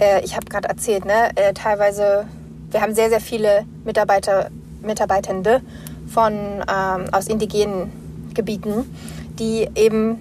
äh, 0.00 0.24
ich 0.24 0.36
habe 0.36 0.46
gerade 0.46 0.68
erzählt, 0.68 1.04
ne, 1.04 1.30
äh, 1.36 1.52
teilweise, 1.52 2.26
wir 2.70 2.80
haben 2.80 2.94
sehr, 2.94 3.08
sehr 3.08 3.20
viele 3.20 3.64
Mitarbeiter, 3.84 4.50
Mitarbeitende 4.82 5.60
von, 6.06 6.32
ähm, 6.32 7.04
aus 7.12 7.28
indigenen 7.28 7.92
Gebieten, 8.34 8.84
die 9.38 9.68
eben 9.74 10.18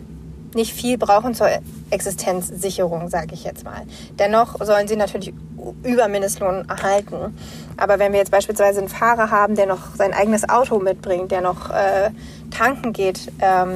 nicht 0.54 0.74
viel 0.74 0.98
brauchen 0.98 1.34
zur 1.34 1.48
Existenzsicherung, 1.92 3.10
sage 3.10 3.34
ich 3.34 3.44
jetzt 3.44 3.64
mal. 3.64 3.82
Dennoch 4.18 4.56
sollen 4.64 4.88
sie 4.88 4.96
natürlich 4.96 5.34
über 5.84 6.08
Mindestlohn 6.08 6.68
erhalten. 6.70 7.38
Aber 7.78 8.00
wenn 8.00 8.12
wir 8.12 8.20
jetzt 8.20 8.32
beispielsweise 8.32 8.80
einen 8.80 8.90
Fahrer 8.90 9.32
haben, 9.32 9.56
der 9.56 9.66
noch 9.66 9.96
sein 9.96 10.14
eigenes 10.14 10.48
Auto 10.48 10.80
mitbringt, 10.80 11.32
der 11.32 11.42
noch 11.42 11.70
äh, 11.70 12.12
tanken 12.52 12.94
geht, 12.94 13.32
ähm, 13.40 13.74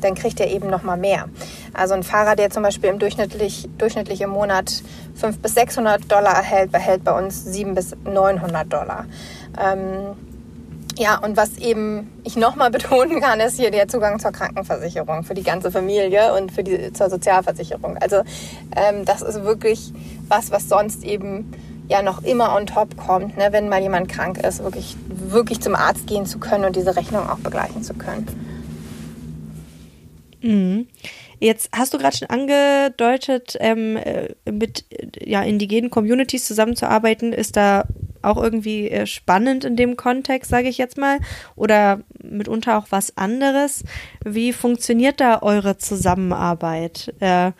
dann 0.00 0.14
kriegt 0.14 0.40
er 0.40 0.50
eben 0.50 0.68
noch 0.68 0.82
mal 0.82 0.96
mehr. 0.96 1.28
Also 1.72 1.94
ein 1.94 2.02
Fahrer, 2.02 2.36
der 2.36 2.50
zum 2.50 2.62
Beispiel 2.62 2.90
im 2.90 2.98
durchschnittlich, 2.98 3.68
durchschnittlich 3.78 4.20
im 4.20 4.30
Monat 4.30 4.82
500 5.14 5.42
bis 5.42 5.54
600 5.54 6.10
Dollar 6.10 6.34
erhält, 6.34 6.72
behält 6.72 7.04
bei 7.04 7.12
uns 7.12 7.44
700 7.44 7.74
bis 7.74 8.12
900 8.12 8.72
Dollar. 8.72 9.06
Ähm, 9.60 10.16
ja, 10.98 11.18
und 11.18 11.36
was 11.36 11.58
eben 11.58 12.10
ich 12.24 12.36
nochmal 12.36 12.70
betonen 12.72 13.20
kann, 13.20 13.40
ist 13.40 13.58
hier 13.58 13.70
der 13.70 13.88
Zugang 13.88 14.18
zur 14.18 14.32
Krankenversicherung 14.32 15.24
für 15.24 15.34
die 15.34 15.42
ganze 15.42 15.70
Familie 15.70 16.34
und 16.34 16.52
für 16.52 16.62
die, 16.62 16.92
zur 16.92 17.10
Sozialversicherung. 17.10 17.96
Also 17.98 18.22
ähm, 18.76 19.04
das 19.04 19.22
ist 19.22 19.42
wirklich 19.44 19.92
was, 20.28 20.50
was 20.50 20.68
sonst 20.68 21.04
eben 21.04 21.52
ja 21.88 22.02
noch 22.02 22.22
immer 22.22 22.56
on 22.56 22.66
top 22.66 22.96
kommt, 22.96 23.36
ne, 23.36 23.48
wenn 23.50 23.68
mal 23.68 23.82
jemand 23.82 24.08
krank 24.08 24.38
ist, 24.38 24.62
wirklich, 24.62 24.96
wirklich 25.08 25.60
zum 25.60 25.74
Arzt 25.74 26.06
gehen 26.06 26.26
zu 26.26 26.38
können 26.38 26.64
und 26.64 26.76
diese 26.76 26.96
Rechnung 26.96 27.28
auch 27.28 27.38
begleichen 27.38 27.82
zu 27.82 27.94
können. 27.94 28.26
Mhm. 30.40 30.86
Jetzt 31.38 31.70
hast 31.74 31.92
du 31.92 31.98
gerade 31.98 32.16
schon 32.16 32.30
angedeutet, 32.30 33.56
ähm, 33.58 33.96
äh, 33.96 34.28
mit 34.50 34.84
ja, 35.20 35.42
indigenen 35.42 35.90
Communities 35.90 36.46
zusammenzuarbeiten, 36.46 37.32
ist 37.32 37.56
da 37.56 37.84
auch 38.22 38.36
irgendwie 38.36 38.90
äh, 38.90 39.06
spannend 39.06 39.64
in 39.64 39.76
dem 39.76 39.96
Kontext, 39.96 40.50
sage 40.50 40.68
ich 40.68 40.78
jetzt 40.78 40.98
mal, 40.98 41.18
oder 41.56 42.00
mitunter 42.22 42.78
auch 42.78 42.86
was 42.90 43.16
anderes. 43.16 43.84
Wie 44.24 44.52
funktioniert 44.52 45.20
da 45.20 45.42
eure 45.42 45.78
Zusammenarbeit? 45.78 47.14
Äh, 47.20 47.52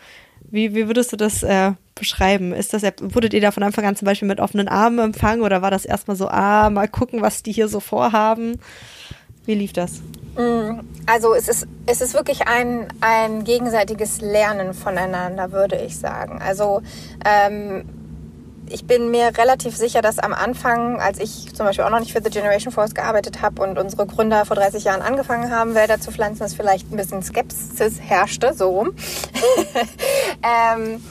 wie, 0.49 0.75
wie 0.75 0.87
würdest 0.87 1.11
du 1.11 1.17
das 1.17 1.41
äh, 1.43 1.71
beschreiben? 1.95 2.53
Ist 2.53 2.73
das, 2.73 2.83
wurdet 3.01 3.33
ihr 3.33 3.41
da 3.41 3.51
von 3.51 3.63
Anfang 3.63 3.85
an 3.85 3.95
zum 3.95 4.05
Beispiel 4.05 4.27
mit 4.27 4.39
offenen 4.39 4.67
Armen 4.67 4.99
empfangen 4.99 5.41
oder 5.41 5.61
war 5.61 5.71
das 5.71 5.85
erstmal 5.85 6.15
so, 6.15 6.27
ah, 6.27 6.69
mal 6.69 6.87
gucken, 6.87 7.21
was 7.21 7.43
die 7.43 7.51
hier 7.51 7.67
so 7.67 7.79
vorhaben? 7.79 8.59
Wie 9.45 9.55
lief 9.55 9.73
das? 9.73 10.01
Mm, 10.37 10.79
also 11.05 11.33
es 11.33 11.47
ist, 11.47 11.67
es 11.85 12.01
ist 12.01 12.13
wirklich 12.13 12.47
ein, 12.47 12.87
ein 13.01 13.43
gegenseitiges 13.43 14.21
Lernen 14.21 14.73
voneinander, 14.73 15.51
würde 15.51 15.75
ich 15.77 15.97
sagen. 15.97 16.41
Also 16.41 16.81
ähm, 17.25 17.85
ich 18.73 18.85
bin 18.87 19.11
mir 19.11 19.37
relativ 19.37 19.77
sicher, 19.77 20.01
dass 20.01 20.17
am 20.17 20.33
Anfang, 20.33 20.99
als 20.99 21.19
ich 21.19 21.53
zum 21.53 21.67
Beispiel 21.67 21.85
auch 21.85 21.91
noch 21.91 21.99
nicht 21.99 22.11
für 22.11 22.23
The 22.23 22.31
Generation 22.31 22.73
Force 22.73 22.95
gearbeitet 22.95 23.43
habe 23.43 23.61
und 23.61 23.77
unsere 23.77 24.07
Gründer 24.07 24.45
vor 24.45 24.55
30 24.55 24.83
Jahren 24.83 25.03
angefangen 25.03 25.51
haben, 25.51 25.75
Wälder 25.75 26.01
zu 26.01 26.11
pflanzen, 26.11 26.39
dass 26.39 26.55
vielleicht 26.55 26.91
ein 26.91 26.97
bisschen 26.97 27.21
Skepsis 27.21 28.01
herrschte, 28.01 28.53
so 28.53 28.71
rum. 28.71 28.93
ähm, 30.43 31.03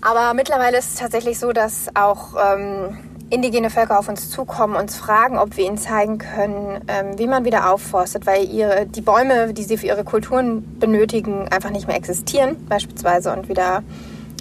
aber 0.00 0.34
mittlerweile 0.34 0.78
ist 0.78 0.90
es 0.90 0.94
tatsächlich 0.96 1.38
so, 1.38 1.52
dass 1.52 1.94
auch 1.94 2.34
ähm, 2.34 2.98
indigene 3.30 3.70
Völker 3.70 3.96
auf 3.96 4.08
uns 4.08 4.28
zukommen, 4.28 4.74
uns 4.74 4.96
fragen, 4.96 5.38
ob 5.38 5.56
wir 5.56 5.66
ihnen 5.66 5.78
zeigen 5.78 6.18
können, 6.18 6.84
ähm, 6.88 7.16
wie 7.18 7.28
man 7.28 7.44
wieder 7.44 7.72
aufforstet, 7.72 8.26
weil 8.26 8.50
ihre, 8.50 8.86
die 8.86 9.02
Bäume, 9.02 9.54
die 9.54 9.62
sie 9.62 9.76
für 9.76 9.86
ihre 9.86 10.02
Kulturen 10.02 10.78
benötigen, 10.80 11.46
einfach 11.50 11.70
nicht 11.70 11.86
mehr 11.86 11.96
existieren, 11.96 12.66
beispielsweise, 12.68 13.32
und 13.32 13.48
wieder 13.48 13.84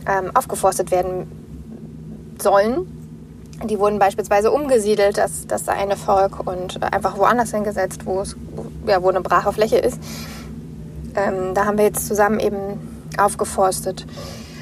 ähm, 0.07 0.31
aufgeforstet 0.33 0.89
werden 0.89 1.38
sollen. 2.41 2.87
Die 3.63 3.77
wurden 3.77 3.99
beispielsweise 3.99 4.51
umgesiedelt, 4.51 5.17
das, 5.17 5.45
das 5.45 5.67
eine 5.67 5.97
Volk, 5.97 6.47
und 6.47 6.81
einfach 6.81 7.17
woanders 7.17 7.51
hingesetzt, 7.51 8.05
wo, 8.05 8.21
es, 8.21 8.37
ja, 8.87 9.03
wo 9.03 9.09
eine 9.09 9.21
brache 9.21 9.51
Fläche 9.51 9.77
ist. 9.77 9.99
Ähm, 11.15 11.53
da 11.53 11.65
haben 11.65 11.77
wir 11.77 11.85
jetzt 11.85 12.07
zusammen 12.07 12.39
eben 12.39 12.79
aufgeforstet. 13.17 14.05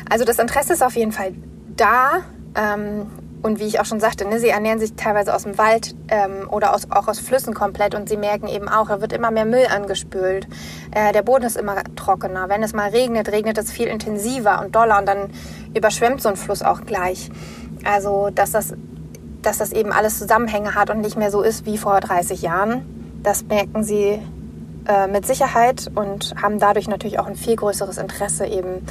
Also 0.10 0.26
das 0.26 0.40
Interesse 0.40 0.74
ist 0.74 0.82
auf 0.82 0.96
jeden 0.96 1.12
Fall 1.12 1.34
da. 1.76 2.22
Ähm, 2.56 3.08
und 3.44 3.60
wie 3.60 3.66
ich 3.66 3.80
auch 3.80 3.86
schon 3.86 4.00
sagte, 4.00 4.28
ne, 4.28 4.40
sie 4.40 4.50
ernähren 4.50 4.80
sich 4.80 4.96
teilweise 4.96 5.34
aus 5.34 5.44
dem 5.44 5.58
Wald 5.58 5.96
ähm, 6.10 6.50
oder 6.50 6.74
aus, 6.74 6.90
auch 6.90 7.08
aus 7.08 7.20
Flüssen 7.20 7.54
komplett 7.54 7.94
und 7.94 8.10
sie 8.10 8.18
merken 8.18 8.48
eben 8.48 8.68
auch, 8.68 8.88
da 8.88 9.00
wird 9.00 9.14
immer 9.14 9.32
mehr 9.32 9.46
Müll 9.46 9.68
angespült. 9.74 10.48
Äh, 10.92 11.14
der 11.14 11.22
Boden 11.22 11.46
ist 11.46 11.56
immer 11.56 11.76
trockener. 11.96 12.50
Wenn 12.50 12.64
es 12.64 12.74
mal 12.74 12.90
regnet, 12.90 13.32
regnet 13.32 13.58
es 13.58 13.72
viel 13.72 13.88
intensiver 13.88 14.60
und 14.60 14.76
doller 14.76 14.98
und 14.98 15.06
dann 15.06 15.30
überschwemmt 15.76 16.22
so 16.22 16.30
ein 16.30 16.36
Fluss 16.36 16.64
auch 16.64 16.82
gleich. 16.82 17.30
Also, 17.88 18.30
dass 18.34 18.52
das, 18.52 18.74
dass 19.42 19.60
das 19.60 19.72
eben 19.72 19.94
alles 19.94 20.20
Zusammenhänge 20.20 20.76
hat 20.76 20.90
und 20.90 21.00
nicht 21.00 21.16
mehr 21.16 21.32
so 21.32 21.42
ist 21.42 21.66
wie 21.66 21.78
vor 21.78 22.00
30 22.02 22.42
Jahren, 22.42 22.86
das 23.24 23.46
merken 23.46 23.84
sie 23.84 24.20
äh, 24.88 25.08
mit 25.08 25.26
Sicherheit 25.26 25.90
und 25.96 26.36
haben 26.42 26.60
dadurch 26.60 26.90
natürlich 26.90 27.18
auch 27.18 27.28
ein 27.28 27.36
viel 27.38 27.56
größeres 27.56 27.98
Interesse 27.98 28.46
eben 28.46 28.86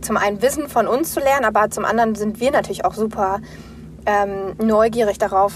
zum 0.00 0.16
einen 0.16 0.42
Wissen 0.42 0.68
von 0.68 0.86
uns 0.86 1.12
zu 1.12 1.18
lernen, 1.18 1.44
aber 1.44 1.70
zum 1.70 1.84
anderen 1.84 2.14
sind 2.14 2.38
wir 2.38 2.52
natürlich 2.52 2.84
auch 2.84 2.94
super 2.94 3.40
ähm, 4.06 4.54
neugierig 4.64 5.18
darauf, 5.18 5.54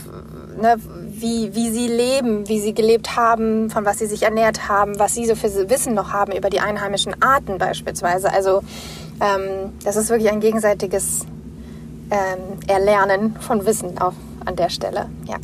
ne, 0.61 0.77
wie, 1.07 1.55
wie 1.55 1.71
sie 1.71 1.87
leben, 1.87 2.49
wie 2.49 2.59
sie 2.59 2.75
gelebt 2.75 3.14
haben, 3.14 3.71
von 3.71 3.85
was 3.85 3.99
sie 3.99 4.07
sich 4.07 4.25
ernährt 4.25 4.68
haben, 4.68 4.99
was 4.99 5.14
sie 5.14 5.27
so 5.27 5.37
für 5.37 5.71
Wissen 5.71 5.94
noch 5.94 6.12
haben 6.12 6.33
über 6.33 6.51
die 6.51 6.61
einheimischen 6.61 7.23
Arten 7.23 7.59
beispielsweise. 7.59 8.33
Also 8.33 8.62
ähm, 9.21 9.75
das 9.85 9.94
ist 9.94 10.09
wirklich 10.09 10.33
ein 10.33 10.40
gegenseitiges 10.40 11.27
ähm, 12.11 12.59
Erlernen 12.66 13.37
von 13.40 13.64
Wissen 13.66 13.99
auch 13.99 14.14
an 14.44 14.57
der 14.57 14.71
Stelle, 14.71 15.09
ja. 15.27 15.37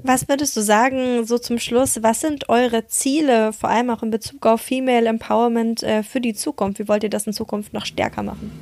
Was 0.00 0.28
würdest 0.28 0.56
du 0.56 0.60
sagen, 0.60 1.24
so 1.26 1.38
zum 1.38 1.58
Schluss, 1.58 2.02
was 2.02 2.20
sind 2.20 2.48
eure 2.48 2.86
Ziele, 2.86 3.52
vor 3.52 3.68
allem 3.68 3.90
auch 3.90 4.02
in 4.02 4.10
Bezug 4.10 4.46
auf 4.46 4.60
Female 4.60 5.08
Empowerment 5.08 5.82
äh, 5.82 6.02
für 6.04 6.20
die 6.20 6.34
Zukunft? 6.34 6.78
Wie 6.78 6.86
wollt 6.86 7.02
ihr 7.02 7.10
das 7.10 7.26
in 7.26 7.32
Zukunft 7.32 7.72
noch 7.72 7.84
stärker 7.84 8.22
machen? 8.22 8.52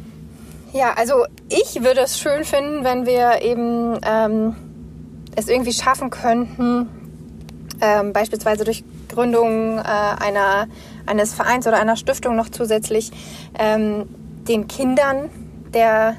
Ja, 0.72 0.94
also 0.94 1.26
ich 1.48 1.82
würde 1.82 2.00
es 2.00 2.18
schön 2.18 2.44
finden, 2.44 2.84
wenn 2.84 3.06
wir 3.06 3.42
eben 3.42 3.98
ähm, 4.02 4.56
es 5.36 5.48
irgendwie 5.48 5.72
schaffen 5.72 6.10
könnten, 6.10 6.88
ähm, 7.82 8.12
beispielsweise 8.12 8.64
durch 8.64 8.82
Gründung 9.08 9.78
äh, 9.78 9.82
einer, 9.82 10.68
eines 11.04 11.34
Vereins 11.34 11.66
oder 11.66 11.78
einer 11.78 11.96
Stiftung 11.96 12.34
noch 12.34 12.48
zusätzlich 12.48 13.10
ähm, 13.58 14.08
den 14.48 14.68
Kindern 14.68 15.30
der, 15.76 16.16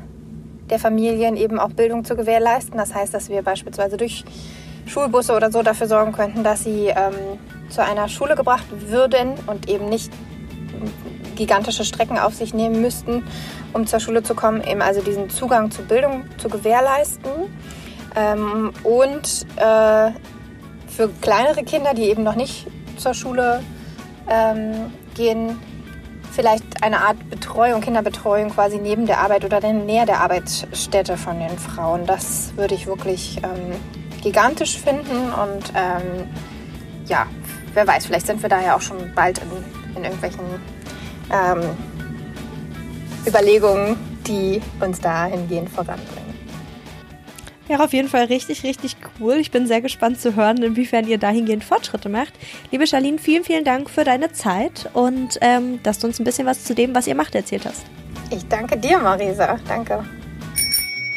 der 0.70 0.80
Familien 0.80 1.36
eben 1.36 1.60
auch 1.60 1.70
Bildung 1.70 2.06
zu 2.06 2.16
gewährleisten. 2.16 2.78
Das 2.78 2.94
heißt, 2.94 3.14
dass 3.14 3.30
wir 3.30 3.42
beispielsweise 3.42 3.98
durch 3.98 4.24
Schulbusse 4.86 5.36
oder 5.36 5.52
so 5.52 5.64
dafür 5.64 5.88
sorgen 5.88 6.14
könnten, 6.14 6.44
dass 6.44 6.64
sie 6.64 6.88
ähm, 6.88 7.40
zu 7.68 7.84
einer 7.84 8.08
Schule 8.08 8.36
gebracht 8.36 8.66
würden 8.88 9.34
und 9.48 9.70
eben 9.70 9.90
nicht 9.90 10.12
gigantische 11.36 11.84
Strecken 11.84 12.18
auf 12.18 12.34
sich 12.34 12.54
nehmen 12.54 12.82
müssten, 12.82 13.24
um 13.74 13.86
zur 13.86 14.00
Schule 14.00 14.24
zu 14.24 14.34
kommen, 14.34 14.64
eben 14.64 14.82
also 14.82 15.02
diesen 15.02 15.30
Zugang 15.30 15.72
zu 15.72 15.84
Bildung 15.84 16.24
zu 16.38 16.50
gewährleisten. 16.50 17.32
Ähm, 18.16 18.72
und 18.84 19.46
äh, 19.58 20.12
für 20.88 21.10
kleinere 21.22 21.64
Kinder, 21.64 21.94
die 21.94 22.04
eben 22.04 22.24
noch 22.24 22.36
nicht 22.36 22.68
zur 22.98 23.14
Schule 23.14 23.62
ähm, 24.30 24.92
gehen, 25.16 25.60
vielleicht 26.38 26.84
eine 26.84 27.02
Art 27.02 27.32
Betreuung, 27.32 27.82
Kinderbetreuung 27.82 28.52
quasi 28.52 28.78
neben 28.78 29.08
der 29.08 29.22
Arbeit 29.22 29.44
oder 29.44 29.60
näher 29.74 30.06
der 30.06 30.22
Arbeitsstätte 30.22 31.18
von 31.18 31.40
den 31.40 31.58
Frauen. 31.58 32.06
Das 32.06 32.56
würde 32.56 32.76
ich 32.76 32.86
wirklich 32.86 33.42
ähm, 33.44 33.76
gigantisch 34.22 34.78
finden 34.78 35.34
und 35.34 35.74
ähm, 35.74 36.28
ja, 37.08 37.26
wer 37.74 37.88
weiß, 37.88 38.06
vielleicht 38.06 38.28
sind 38.28 38.44
wir 38.44 38.50
da 38.50 38.62
ja 38.62 38.76
auch 38.76 38.82
schon 38.82 38.98
bald 39.16 39.40
in, 39.40 39.96
in 39.96 40.04
irgendwelchen 40.04 40.46
ähm, 41.34 41.62
Überlegungen, 43.26 43.98
die 44.28 44.62
uns 44.80 45.02
dahingehend 45.02 45.70
voranbringen. 45.70 46.17
Wäre 47.68 47.84
auf 47.84 47.92
jeden 47.92 48.08
Fall 48.08 48.26
richtig, 48.26 48.64
richtig 48.64 48.96
cool. 49.20 49.36
Ich 49.36 49.52
bin 49.52 49.68
sehr 49.68 49.82
gespannt 49.82 50.22
zu 50.22 50.36
hören, 50.36 50.64
inwiefern 50.64 51.08
ihr 51.08 51.18
dahingehend 51.18 51.64
Fortschritte 51.64 52.08
macht. 52.08 52.34
Liebe 52.72 52.88
Charlene, 52.88 53.20
vielen, 53.20 53.44
vielen 53.44 53.66
Dank 53.66 53.90
für 53.90 54.06
deine 54.06 54.32
Zeit 54.32 54.90
und 54.94 55.38
ähm, 55.42 55.82
dass 55.84 56.00
du 56.00 56.08
uns 56.08 56.20
ein 56.20 56.24
bisschen 56.24 56.48
was 56.48 56.64
zu 56.64 56.74
dem, 56.74 56.96
was 56.96 57.08
ihr 57.08 57.16
macht, 57.16 57.36
erzählt 57.36 57.66
hast. 57.66 57.84
Ich 58.30 58.48
danke 58.48 58.78
dir, 58.78 58.98
Marisa. 59.00 59.60
Danke. 59.68 60.04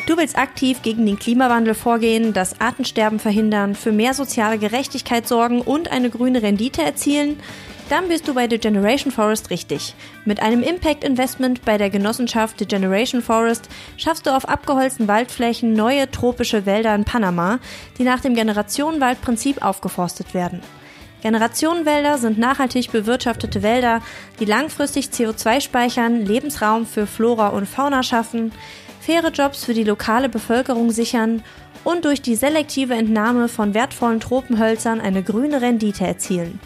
Du 0.06 0.16
willst 0.16 0.36
aktiv 0.36 0.82
gegen 0.82 1.06
den 1.06 1.20
Klimawandel 1.20 1.74
vorgehen, 1.74 2.32
das 2.32 2.60
Artensterben 2.60 3.20
verhindern, 3.20 3.76
für 3.76 3.92
mehr 3.92 4.12
soziale 4.12 4.58
Gerechtigkeit 4.58 5.28
sorgen 5.28 5.60
und 5.60 5.92
eine 5.92 6.10
grüne 6.10 6.42
Rendite 6.42 6.82
erzielen? 6.82 7.38
Dann 7.90 8.06
bist 8.06 8.28
du 8.28 8.34
bei 8.34 8.48
The 8.48 8.58
Generation 8.58 9.10
Forest 9.10 9.50
richtig. 9.50 9.96
Mit 10.24 10.40
einem 10.40 10.62
Impact 10.62 11.02
Investment 11.02 11.64
bei 11.64 11.76
der 11.76 11.90
Genossenschaft 11.90 12.60
The 12.60 12.64
Generation 12.64 13.20
Forest 13.20 13.68
schaffst 13.96 14.26
du 14.26 14.30
auf 14.30 14.48
abgeholzten 14.48 15.08
Waldflächen 15.08 15.72
neue 15.72 16.08
tropische 16.08 16.66
Wälder 16.66 16.94
in 16.94 17.04
Panama, 17.04 17.58
die 17.98 18.04
nach 18.04 18.20
dem 18.20 18.36
Generationenwaldprinzip 18.36 19.64
aufgeforstet 19.64 20.34
werden. 20.34 20.60
Generationenwälder 21.22 22.16
sind 22.18 22.38
nachhaltig 22.38 22.92
bewirtschaftete 22.92 23.64
Wälder, 23.64 24.02
die 24.38 24.44
langfristig 24.44 25.06
CO2 25.06 25.60
speichern, 25.60 26.24
Lebensraum 26.24 26.86
für 26.86 27.08
Flora 27.08 27.48
und 27.48 27.66
Fauna 27.66 28.04
schaffen, 28.04 28.52
faire 29.00 29.32
Jobs 29.32 29.64
für 29.64 29.74
die 29.74 29.82
lokale 29.82 30.28
Bevölkerung 30.28 30.92
sichern 30.92 31.42
und 31.82 32.04
durch 32.04 32.22
die 32.22 32.36
selektive 32.36 32.94
Entnahme 32.94 33.48
von 33.48 33.74
wertvollen 33.74 34.20
Tropenhölzern 34.20 35.00
eine 35.00 35.24
grüne 35.24 35.60
Rendite 35.60 36.06
erzielen. 36.06 36.60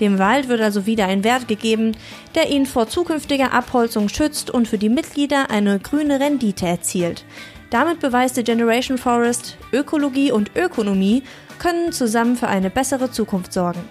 Dem 0.00 0.18
Wald 0.18 0.48
wird 0.48 0.60
also 0.60 0.86
wieder 0.86 1.06
ein 1.06 1.24
Wert 1.24 1.48
gegeben, 1.48 1.96
der 2.34 2.50
ihn 2.50 2.66
vor 2.66 2.88
zukünftiger 2.88 3.52
Abholzung 3.52 4.08
schützt 4.08 4.50
und 4.50 4.68
für 4.68 4.78
die 4.78 4.88
Mitglieder 4.88 5.50
eine 5.50 5.78
grüne 5.78 6.20
Rendite 6.20 6.66
erzielt. 6.66 7.24
Damit 7.70 8.00
beweist 8.00 8.36
die 8.36 8.44
Generation 8.44 8.98
Forest, 8.98 9.56
Ökologie 9.72 10.30
und 10.32 10.52
Ökonomie 10.54 11.22
können 11.58 11.92
zusammen 11.92 12.36
für 12.36 12.48
eine 12.48 12.70
bessere 12.70 13.10
Zukunft 13.10 13.52
sorgen. 13.52 13.84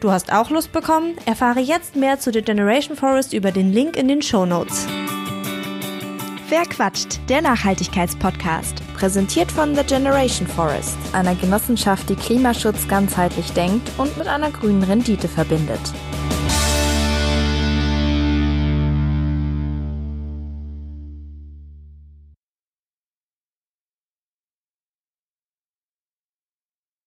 Du 0.00 0.10
hast 0.10 0.32
auch 0.32 0.50
Lust 0.50 0.72
bekommen? 0.72 1.14
Erfahre 1.24 1.60
jetzt 1.60 1.96
mehr 1.96 2.18
zu 2.18 2.32
The 2.32 2.42
Generation 2.42 2.96
Forest 2.96 3.32
über 3.32 3.52
den 3.52 3.72
Link 3.72 3.96
in 3.96 4.08
den 4.08 4.20
Show 4.20 4.44
Notes. 4.44 4.86
Wer 6.48 6.64
quatscht? 6.66 7.20
Der 7.30 7.40
Nachhaltigkeitspodcast. 7.40 8.82
Präsentiert 8.94 9.50
von 9.50 9.74
The 9.74 9.82
Generation 9.82 10.46
Forest, 10.46 10.98
einer 11.14 11.34
Genossenschaft, 11.34 12.10
die 12.10 12.16
Klimaschutz 12.16 12.86
ganzheitlich 12.86 13.50
denkt 13.52 13.90
und 13.96 14.14
mit 14.18 14.26
einer 14.26 14.50
grünen 14.50 14.82
Rendite 14.82 15.26
verbindet. 15.26 15.80